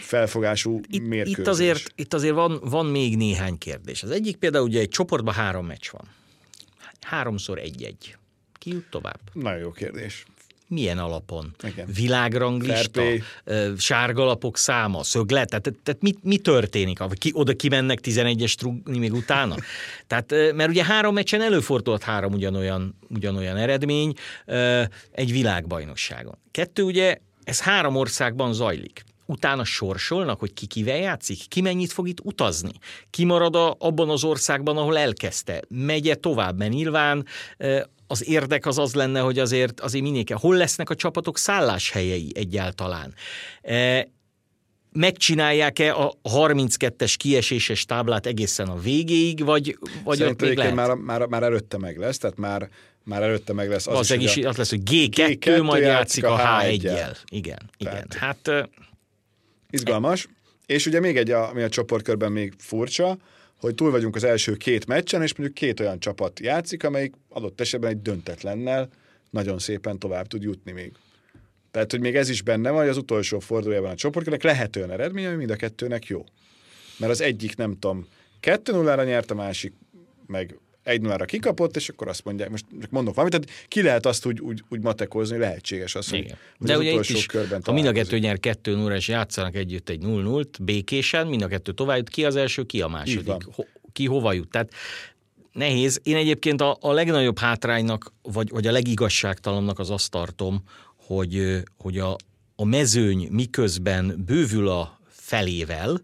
felfogású 0.00 0.80
itt, 0.88 1.06
mérkőzés. 1.06 1.38
itt 1.38 1.46
azért, 1.46 1.92
itt 1.94 2.14
azért 2.14 2.34
van, 2.34 2.60
van 2.62 2.86
még 2.86 3.16
néhány 3.16 3.58
kérdés. 3.58 4.02
Az 4.02 4.10
egyik 4.10 4.36
például 4.36 4.64
ugye 4.64 4.80
egy 4.80 4.88
csoportban 4.88 5.34
három 5.34 5.66
meccs 5.66 5.90
van. 5.90 6.08
Háromszor 7.00 7.58
egy-egy. 7.58 8.16
Ki 8.68 8.74
jut 8.74 8.90
tovább? 8.90 9.20
Nagyon 9.32 9.60
jó 9.60 9.70
kérdés. 9.70 10.24
Milyen 10.68 10.98
alapon? 10.98 11.54
Igen. 11.62 11.86
Világranglista, 11.94 13.02
sárgalapok 13.78 14.56
száma, 14.56 15.02
szöglet, 15.02 15.48
tehát, 15.48 15.62
tehát 15.82 16.02
mi, 16.02 16.14
mi 16.22 16.36
történik? 16.36 16.98
Ki, 17.18 17.30
oda 17.34 17.52
kimennek 17.52 17.98
11-es 18.02 18.54
trugni 18.54 18.98
még 18.98 19.12
utána? 19.12 19.54
Tehát, 20.06 20.30
mert 20.30 20.68
ugye 20.68 20.84
három 20.84 21.14
meccsen 21.14 21.40
előfordulhat 21.40 22.02
három 22.02 22.32
ugyanolyan, 22.32 22.98
ugyanolyan 23.08 23.56
eredmény 23.56 24.14
egy 25.10 25.32
világbajnokságon. 25.32 26.38
Kettő 26.50 26.82
ugye, 26.82 27.16
ez 27.44 27.60
három 27.60 27.96
országban 27.96 28.52
zajlik. 28.52 29.04
Utána 29.26 29.64
sorsolnak, 29.64 30.40
hogy 30.40 30.52
ki 30.54 30.66
kivel 30.66 30.98
játszik, 30.98 31.48
ki 31.48 31.60
mennyit 31.60 31.92
fog 31.92 32.08
itt 32.08 32.20
utazni, 32.22 32.72
ki 33.10 33.24
marad 33.24 33.56
a, 33.56 33.76
abban 33.78 34.10
az 34.10 34.24
országban, 34.24 34.76
ahol 34.76 34.98
elkezdte, 34.98 35.62
megye 35.68 36.14
tovább, 36.14 36.58
mert 36.58 36.72
nyilván 36.72 37.26
az 38.10 38.28
érdek 38.28 38.66
az 38.66 38.78
az 38.78 38.94
lenne, 38.94 39.20
hogy 39.20 39.38
azért, 39.38 39.80
azért 39.80 40.04
minél 40.04 40.24
kell. 40.24 40.36
Hol 40.40 40.56
lesznek 40.56 40.90
a 40.90 40.94
csapatok 40.94 41.38
szálláshelyei 41.38 42.32
egyáltalán? 42.34 43.14
E, 43.62 44.08
megcsinálják-e 44.92 45.94
a 45.94 46.12
32-es 46.22 47.14
kieséses 47.16 47.84
táblát 47.84 48.26
egészen 48.26 48.68
a 48.68 48.78
végéig, 48.78 49.44
vagy, 49.44 49.78
vagy 49.80 49.92
ott 50.04 50.16
Szerintem 50.16 50.48
még 50.48 50.56
lehet? 50.56 50.74
már, 50.74 50.94
már, 50.94 51.26
már 51.26 51.42
előtte 51.42 51.78
meg 51.78 51.96
lesz, 51.98 52.18
tehát 52.18 52.36
már, 52.36 52.68
már 53.04 53.22
előtte 53.22 53.52
meg 53.52 53.68
lesz 53.68 53.86
az, 53.86 53.98
az, 53.98 54.10
is, 54.20 54.34
hogy 54.34 54.44
a- 54.44 54.48
az 54.48 54.56
lesz, 54.56 54.70
hogy 54.70 54.82
G2, 54.90 55.10
G2 55.40 55.62
majd 55.62 55.82
játszik 55.82 56.24
a 56.24 56.32
a 56.34 56.38
H1-jel. 56.38 56.70
H1-jel. 56.82 57.16
Igen, 57.28 57.58
igen. 57.76 57.92
Tehát- 58.08 58.14
Hát 58.14 58.48
ö, 58.48 58.62
Izgalmas. 59.70 60.28
És 60.66 60.86
ugye 60.86 61.00
még 61.00 61.16
egy, 61.16 61.30
ami 61.30 61.62
a 61.62 61.68
csoportkörben 61.68 62.32
még 62.32 62.54
furcsa, 62.58 63.16
hogy 63.60 63.74
túl 63.74 63.90
vagyunk 63.90 64.16
az 64.16 64.24
első 64.24 64.56
két 64.56 64.86
meccsen, 64.86 65.22
és 65.22 65.34
mondjuk 65.34 65.58
két 65.58 65.80
olyan 65.80 65.98
csapat 66.00 66.40
játszik, 66.40 66.84
amelyik 66.84 67.14
adott 67.28 67.60
esetben 67.60 67.90
egy 67.90 68.02
döntetlennel 68.02 68.88
nagyon 69.30 69.58
szépen 69.58 69.98
tovább 69.98 70.26
tud 70.26 70.42
jutni 70.42 70.72
még. 70.72 70.92
Tehát, 71.70 71.90
hogy 71.90 72.00
még 72.00 72.16
ez 72.16 72.28
is 72.28 72.42
benne 72.42 72.70
van, 72.70 72.80
hogy 72.80 72.88
az 72.88 72.96
utolsó 72.96 73.38
fordulójában 73.38 73.90
a 73.90 73.94
csoportkörnek 73.94 74.42
lehet 74.42 74.76
olyan 74.76 74.90
eredmény, 74.90 75.26
ami 75.26 75.36
mind 75.36 75.50
a 75.50 75.56
kettőnek 75.56 76.06
jó. 76.06 76.24
Mert 76.98 77.12
az 77.12 77.20
egyik, 77.20 77.56
nem 77.56 77.78
tudom, 77.78 78.06
2-0-ra 78.42 79.04
nyert, 79.04 79.30
a 79.30 79.34
másik 79.34 79.72
meg 80.26 80.58
1-0-ra 80.88 81.24
kikapott, 81.26 81.76
és 81.76 81.88
akkor 81.88 82.08
azt 82.08 82.24
mondják, 82.24 82.50
most 82.50 82.64
csak 82.80 82.90
mondok 82.90 83.14
valamit, 83.14 83.40
tehát 83.40 83.66
ki 83.68 83.82
lehet 83.82 84.06
azt 84.06 84.26
úgy, 84.26 84.40
úgy, 84.40 84.62
úgy 84.68 84.80
matekozni, 84.80 85.36
hogy 85.36 85.44
lehetséges 85.44 85.94
az, 85.94 86.08
hogy, 86.08 86.34
De 86.58 86.72
az 86.72 86.78
ugye 86.78 86.90
itt 86.90 87.08
is, 87.08 87.26
körben 87.26 87.62
ha 87.64 87.72
mind 87.72 87.86
a 87.86 87.92
kettő 87.92 88.18
nyer 88.18 88.40
2 88.40 88.74
0 88.74 88.94
és 88.94 89.08
játszanak 89.08 89.54
együtt 89.54 89.88
egy 89.88 90.00
0 90.00 90.22
0 90.22 90.44
békésen, 90.60 91.26
mind 91.26 91.42
a 91.42 91.46
kettő 91.46 91.72
tovább 91.72 91.96
jut, 91.96 92.08
ki 92.08 92.24
az 92.24 92.36
első, 92.36 92.62
ki 92.62 92.80
a 92.80 92.88
második, 92.88 93.44
ho, 93.52 93.62
ki 93.92 94.06
hova 94.06 94.32
jut. 94.32 94.50
Tehát 94.50 94.72
nehéz. 95.52 96.00
Én 96.02 96.16
egyébként 96.16 96.60
a, 96.60 96.76
a 96.80 96.92
legnagyobb 96.92 97.38
hátránynak, 97.38 98.12
vagy, 98.22 98.50
vagy 98.50 98.66
a 98.66 98.72
legigazságtalannak 98.72 99.78
az 99.78 99.90
azt 99.90 100.10
tartom, 100.10 100.62
hogy, 100.96 101.62
hogy 101.76 101.98
a, 101.98 102.16
a 102.56 102.64
mezőny 102.64 103.28
miközben 103.30 104.24
bővül 104.26 104.68
a 104.68 105.00
felével, 105.08 106.00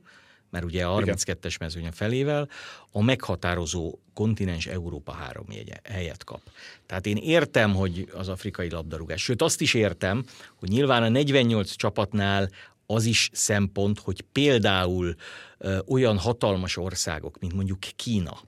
mert 0.54 0.66
ugye 0.66 0.84
a 0.86 1.00
32-es 1.00 1.58
mezőny 1.58 1.86
a 1.86 1.92
felével, 1.92 2.48
a 2.90 3.02
meghatározó 3.02 3.98
kontinens 4.12 4.66
Európa 4.66 5.12
három 5.12 5.46
jegye, 5.50 5.76
helyet 5.84 6.24
kap. 6.24 6.40
Tehát 6.86 7.06
én 7.06 7.16
értem, 7.16 7.74
hogy 7.74 8.08
az 8.12 8.28
afrikai 8.28 8.70
labdarúgás, 8.70 9.22
sőt 9.22 9.42
azt 9.42 9.60
is 9.60 9.74
értem, 9.74 10.24
hogy 10.54 10.68
nyilván 10.68 11.02
a 11.02 11.08
48 11.08 11.74
csapatnál 11.74 12.50
az 12.86 13.04
is 13.04 13.30
szempont, 13.32 13.98
hogy 13.98 14.20
például 14.32 15.14
ö, 15.58 15.78
olyan 15.86 16.18
hatalmas 16.18 16.76
országok, 16.76 17.38
mint 17.38 17.54
mondjuk 17.54 17.78
Kína, 17.78 18.40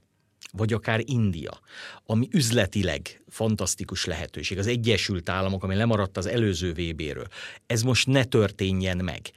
vagy 0.52 0.72
akár 0.72 1.00
India, 1.04 1.60
ami 2.04 2.28
üzletileg 2.32 3.22
fantasztikus 3.28 4.04
lehetőség, 4.04 4.58
az 4.58 4.66
Egyesült 4.66 5.28
Államok, 5.28 5.62
ami 5.62 5.74
lemaradt 5.74 6.16
az 6.16 6.26
előző 6.26 6.72
VB-ről, 6.72 7.26
ez 7.66 7.82
most 7.82 8.06
ne 8.06 8.24
történjen 8.24 8.96
meg. 8.96 9.30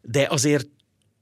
De 0.00 0.26
azért 0.30 0.68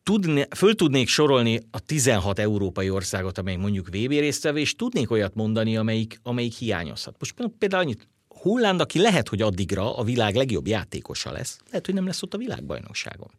tudni, 0.03 0.47
föl 0.57 0.75
tudnék 0.75 1.09
sorolni 1.09 1.61
a 1.71 1.81
16 1.81 2.39
európai 2.39 2.91
országot, 2.91 3.39
amely 3.39 3.57
mondjuk 3.57 3.89
VB 3.89 4.11
résztvevő, 4.11 4.59
és 4.59 4.77
tudnék 4.77 5.11
olyat 5.11 5.35
mondani, 5.35 5.77
amelyik, 5.77 6.21
amelyik 6.23 6.55
hiányozhat. 6.55 7.17
Most 7.19 7.35
például 7.59 7.83
annyit, 7.83 8.09
Holland, 8.29 8.81
aki 8.81 8.99
lehet, 8.99 9.29
hogy 9.29 9.43
addigra 9.43 9.97
a 9.97 10.05
világ 10.05 10.35
legjobb 10.35 10.67
játékosa 10.67 11.33
lesz, 11.33 11.59
lehet, 11.69 11.87
hogy 11.87 11.95
nem 11.95 12.07
lesz 12.07 12.23
ott 12.23 12.35
a 12.35 12.39
világbajnokságon. 12.39 13.31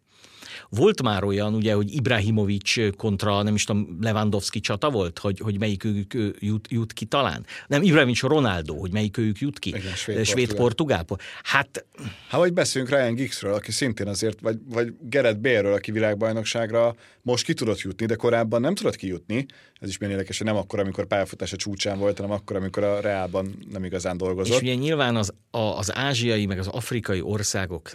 Volt 0.69 1.01
már 1.01 1.23
olyan, 1.23 1.53
ugye, 1.53 1.73
hogy 1.73 1.93
Ibrahimovic 1.95 2.95
kontra, 2.95 3.41
nem 3.41 3.55
is 3.55 3.63
tudom, 3.63 3.97
Lewandowski 4.01 4.59
csata 4.59 4.89
volt, 4.89 5.19
hogy, 5.19 5.39
hogy 5.39 5.59
melyikük 5.59 6.13
ő 6.13 6.35
jut, 6.39 6.67
jut 6.71 6.93
ki 6.93 7.05
talán. 7.05 7.45
Nem, 7.67 7.81
Ibrahimovic 7.81 8.21
Ronaldo, 8.21 8.75
hogy 8.75 8.91
melyikük 8.91 9.39
jut 9.39 9.59
ki. 9.59 9.69
Igen, 9.69 9.81
Svéd-Portugál. 9.81 10.23
svéd-portugál. 10.23 11.05
Hát 11.43 11.85
Hát 12.27 12.39
vagy 12.39 12.53
beszéljünk 12.53 12.93
Ryan 12.93 13.13
Giggsről, 13.15 13.53
aki 13.53 13.71
szintén 13.71 14.07
azért, 14.07 14.39
vagy, 14.39 14.57
vagy 14.69 14.93
Gerett 15.01 15.39
Bale-ről, 15.39 15.73
aki 15.73 15.91
világbajnokságra 15.91 16.95
most 17.21 17.45
ki 17.45 17.53
tudott 17.53 17.79
jutni, 17.79 18.05
de 18.05 18.15
korábban 18.15 18.61
nem 18.61 18.75
tudott 18.75 18.95
kijutni. 18.95 19.45
Ez 19.79 19.89
is 19.89 19.97
milyen 19.97 20.13
érdekes, 20.13 20.37
hogy 20.37 20.47
nem 20.47 20.55
akkor, 20.55 20.79
amikor 20.79 21.05
pályafutása 21.07 21.55
csúcsán 21.55 21.99
volt, 21.99 22.17
hanem 22.17 22.31
akkor, 22.31 22.55
amikor 22.55 22.83
a 22.83 22.99
Reálban 22.99 23.59
nem 23.71 23.83
igazán 23.83 24.13
És 24.13 24.19
dolgozott. 24.19 24.61
ugye 24.61 24.75
nyilván 24.75 25.15
az, 25.15 25.33
a, 25.51 25.57
az 25.57 25.95
ázsiai, 25.95 26.45
meg 26.45 26.59
az 26.59 26.67
afrikai 26.67 27.21
országok 27.21 27.91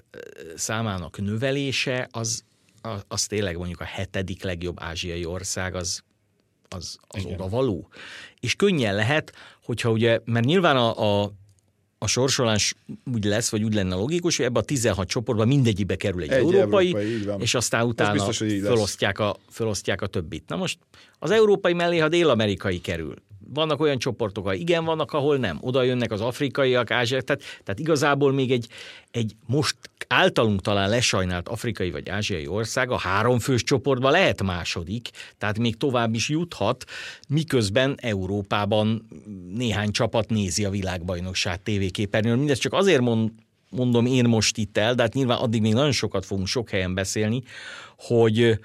számának 0.56 1.20
növelése, 1.20 2.08
az, 2.10 2.44
az 3.08 3.26
tényleg 3.26 3.56
mondjuk 3.56 3.80
a 3.80 3.84
hetedik 3.84 4.42
legjobb 4.42 4.76
ázsiai 4.80 5.24
ország, 5.24 5.74
az, 5.74 6.02
az, 6.68 6.98
az 7.08 7.24
oda 7.24 7.48
való. 7.48 7.88
És 8.40 8.54
könnyen 8.54 8.94
lehet, 8.94 9.32
hogyha 9.64 9.90
ugye, 9.90 10.20
mert 10.24 10.46
nyilván 10.46 10.76
a, 10.76 11.22
a 11.22 11.32
a 11.98 12.06
sorsolás 12.06 12.74
úgy 13.14 13.24
lesz, 13.24 13.50
vagy 13.50 13.62
úgy 13.62 13.74
lenne 13.74 13.94
logikus, 13.94 14.36
hogy 14.36 14.46
ebbe 14.46 14.58
a 14.58 14.62
16 14.62 15.08
csoportban 15.08 15.48
mindegyikbe 15.48 15.96
kerül 15.96 16.22
egy, 16.22 16.30
Egy 16.30 16.38
európai, 16.38 16.86
európai, 16.86 17.42
és 17.42 17.54
aztán 17.54 17.86
utána 17.86 18.12
biztos, 18.12 18.36
felosztják 18.62 19.18
a, 19.18 19.36
felosztják 19.48 20.02
a 20.02 20.06
többit. 20.06 20.48
Na 20.48 20.56
most 20.56 20.78
az 21.18 21.30
európai 21.30 21.72
mellé, 21.72 21.98
ha 21.98 22.08
dél-amerikai 22.08 22.80
kerül, 22.80 23.14
vannak 23.54 23.80
olyan 23.80 23.98
csoportok, 23.98 24.44
ahol 24.44 24.58
igen, 24.58 24.84
vannak, 24.84 25.12
ahol 25.12 25.36
nem. 25.36 25.58
Oda 25.60 25.82
jönnek 25.82 26.12
az 26.12 26.20
afrikaiak, 26.20 26.90
ázsiak, 26.90 27.22
tehát, 27.22 27.42
tehát 27.64 27.80
igazából 27.80 28.32
még 28.32 28.50
egy, 28.50 28.66
egy 29.10 29.36
most 29.46 29.76
általunk 30.08 30.60
talán 30.60 30.88
lesajnált 30.88 31.48
afrikai 31.48 31.90
vagy 31.90 32.08
ázsiai 32.08 32.46
ország 32.46 32.90
a 32.90 32.98
háromfős 32.98 33.62
csoportban 33.62 34.12
lehet 34.12 34.42
második, 34.42 35.10
tehát 35.38 35.58
még 35.58 35.76
tovább 35.76 36.14
is 36.14 36.28
juthat, 36.28 36.84
miközben 37.28 37.94
Európában 38.00 39.08
néhány 39.54 39.90
csapat 39.90 40.30
nézi 40.30 40.64
a 40.64 40.70
világbajnokság 40.70 41.62
tévéképernyőn. 41.62 42.38
Mindezt 42.38 42.60
csak 42.60 42.72
azért 42.72 43.00
mond, 43.00 43.30
mondom 43.70 44.06
én 44.06 44.24
most 44.24 44.56
itt 44.58 44.78
el, 44.78 44.94
de 44.94 45.02
hát 45.02 45.14
nyilván 45.14 45.38
addig 45.38 45.60
még 45.60 45.72
nagyon 45.72 45.92
sokat 45.92 46.26
fogunk 46.26 46.46
sok 46.46 46.70
helyen 46.70 46.94
beszélni, 46.94 47.42
hogy 47.96 48.58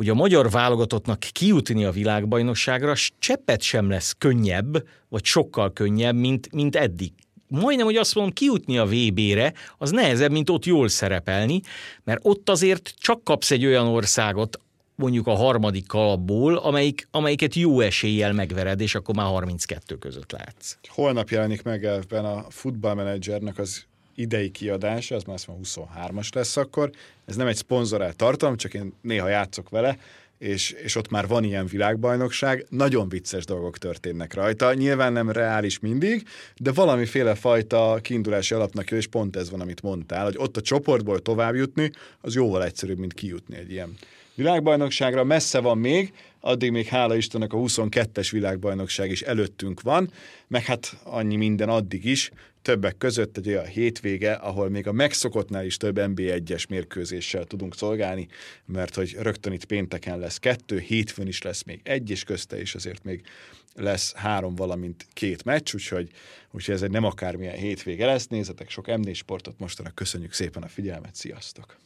hogy 0.00 0.08
a 0.08 0.14
magyar 0.14 0.50
válogatottnak 0.50 1.18
kijutni 1.18 1.84
a 1.84 1.90
világbajnokságra 1.90 2.94
cseppet 3.18 3.62
sem 3.62 3.90
lesz 3.90 4.14
könnyebb, 4.18 4.86
vagy 5.08 5.24
sokkal 5.24 5.72
könnyebb, 5.72 6.14
mint, 6.16 6.52
mint 6.52 6.76
eddig. 6.76 7.12
Majdnem, 7.48 7.86
hogy 7.86 7.96
azt 7.96 8.14
mondom, 8.14 8.32
kijutni 8.32 8.78
a 8.78 8.84
VB-re, 8.84 9.52
az 9.78 9.90
nehezebb, 9.90 10.30
mint 10.30 10.50
ott 10.50 10.64
jól 10.64 10.88
szerepelni, 10.88 11.60
mert 12.04 12.20
ott 12.22 12.48
azért 12.48 12.94
csak 12.98 13.24
kapsz 13.24 13.50
egy 13.50 13.66
olyan 13.66 13.86
országot, 13.86 14.58
mondjuk 14.94 15.26
a 15.26 15.34
harmadik 15.34 15.86
kalapból, 15.86 16.56
amelyik, 16.56 17.08
amelyiket 17.10 17.54
jó 17.54 17.80
eséllyel 17.80 18.32
megvered, 18.32 18.80
és 18.80 18.94
akkor 18.94 19.14
már 19.14 19.26
32 19.26 19.96
között 19.96 20.32
látsz. 20.32 20.76
Holnap 20.88 21.28
jelenik 21.28 21.62
meg 21.62 21.84
ebben 21.84 22.24
a 22.24 22.44
futballmenedzsernek 22.48 23.58
az 23.58 23.84
idei 24.20 24.50
kiadása, 24.50 25.14
az 25.14 25.22
már 25.22 25.34
azt 25.34 25.46
mondom, 25.46 25.64
23-as 25.66 26.34
lesz 26.34 26.56
akkor. 26.56 26.90
Ez 27.26 27.36
nem 27.36 27.46
egy 27.46 27.56
szponzorált 27.56 28.16
tartalom, 28.16 28.56
csak 28.56 28.74
én 28.74 28.92
néha 29.00 29.28
játszok 29.28 29.68
vele, 29.68 29.98
és, 30.40 30.70
és 30.70 30.96
ott 30.96 31.10
már 31.10 31.26
van 31.26 31.44
ilyen 31.44 31.66
világbajnokság, 31.66 32.66
nagyon 32.68 33.08
vicces 33.08 33.44
dolgok 33.44 33.78
történnek 33.78 34.34
rajta. 34.34 34.74
Nyilván 34.74 35.12
nem 35.12 35.30
reális 35.30 35.78
mindig, 35.78 36.26
de 36.56 36.72
valamiféle 36.72 37.34
fajta 37.34 37.98
kiindulási 38.02 38.54
alapnak 38.54 38.90
és 38.90 39.06
pont 39.06 39.36
ez 39.36 39.50
van, 39.50 39.60
amit 39.60 39.82
mondtál, 39.82 40.24
hogy 40.24 40.36
ott 40.38 40.56
a 40.56 40.60
csoportból 40.60 41.18
tovább 41.18 41.54
jutni, 41.54 41.90
az 42.20 42.34
jóval 42.34 42.64
egyszerűbb, 42.64 42.98
mint 42.98 43.14
kijutni 43.14 43.56
egy 43.56 43.70
ilyen 43.70 43.96
világbajnokságra. 44.34 45.24
Messze 45.24 45.58
van 45.58 45.78
még, 45.78 46.12
addig 46.40 46.70
még 46.70 46.86
hála 46.86 47.16
Istennek 47.16 47.52
a 47.52 47.56
22-es 47.56 48.28
világbajnokság 48.30 49.10
is 49.10 49.22
előttünk 49.22 49.80
van, 49.80 50.12
meg 50.46 50.64
hát 50.64 50.96
annyi 51.04 51.36
minden 51.36 51.68
addig 51.68 52.04
is, 52.04 52.30
többek 52.62 52.96
között 52.96 53.36
egy 53.36 53.48
olyan 53.48 53.66
hétvége, 53.66 54.32
ahol 54.32 54.68
még 54.68 54.86
a 54.86 54.92
megszokottnál 54.92 55.64
is 55.64 55.76
több 55.76 55.98
NB1-es 56.00 56.68
mérkőzéssel 56.68 57.44
tudunk 57.44 57.74
szolgálni, 57.74 58.28
mert 58.66 58.94
hogy 58.94 59.16
rögtön 59.18 59.52
itt 59.52 59.64
pénteken 59.64 60.18
lesz 60.18 60.38
kettő, 60.38 60.78
hétfőn 60.78 61.26
is 61.26 61.42
lesz 61.42 61.62
még 61.62 61.80
egy, 61.82 62.10
és 62.10 62.24
közte 62.24 62.60
is 62.60 62.74
azért 62.74 63.04
még 63.04 63.22
lesz 63.74 64.12
három, 64.12 64.54
valamint 64.54 65.06
két 65.12 65.44
meccs, 65.44 65.74
úgyhogy, 65.74 66.10
úgyhogy 66.50 66.74
ez 66.74 66.82
egy 66.82 66.90
nem 66.90 67.04
akármilyen 67.04 67.56
hétvége 67.56 68.06
lesz. 68.06 68.26
Nézzetek 68.26 68.70
sok 68.70 68.84
M4 68.88 69.14
sportot 69.14 69.58
mostanak, 69.58 69.94
köszönjük 69.94 70.32
szépen 70.32 70.62
a 70.62 70.68
figyelmet, 70.68 71.14
sziasztok! 71.14 71.76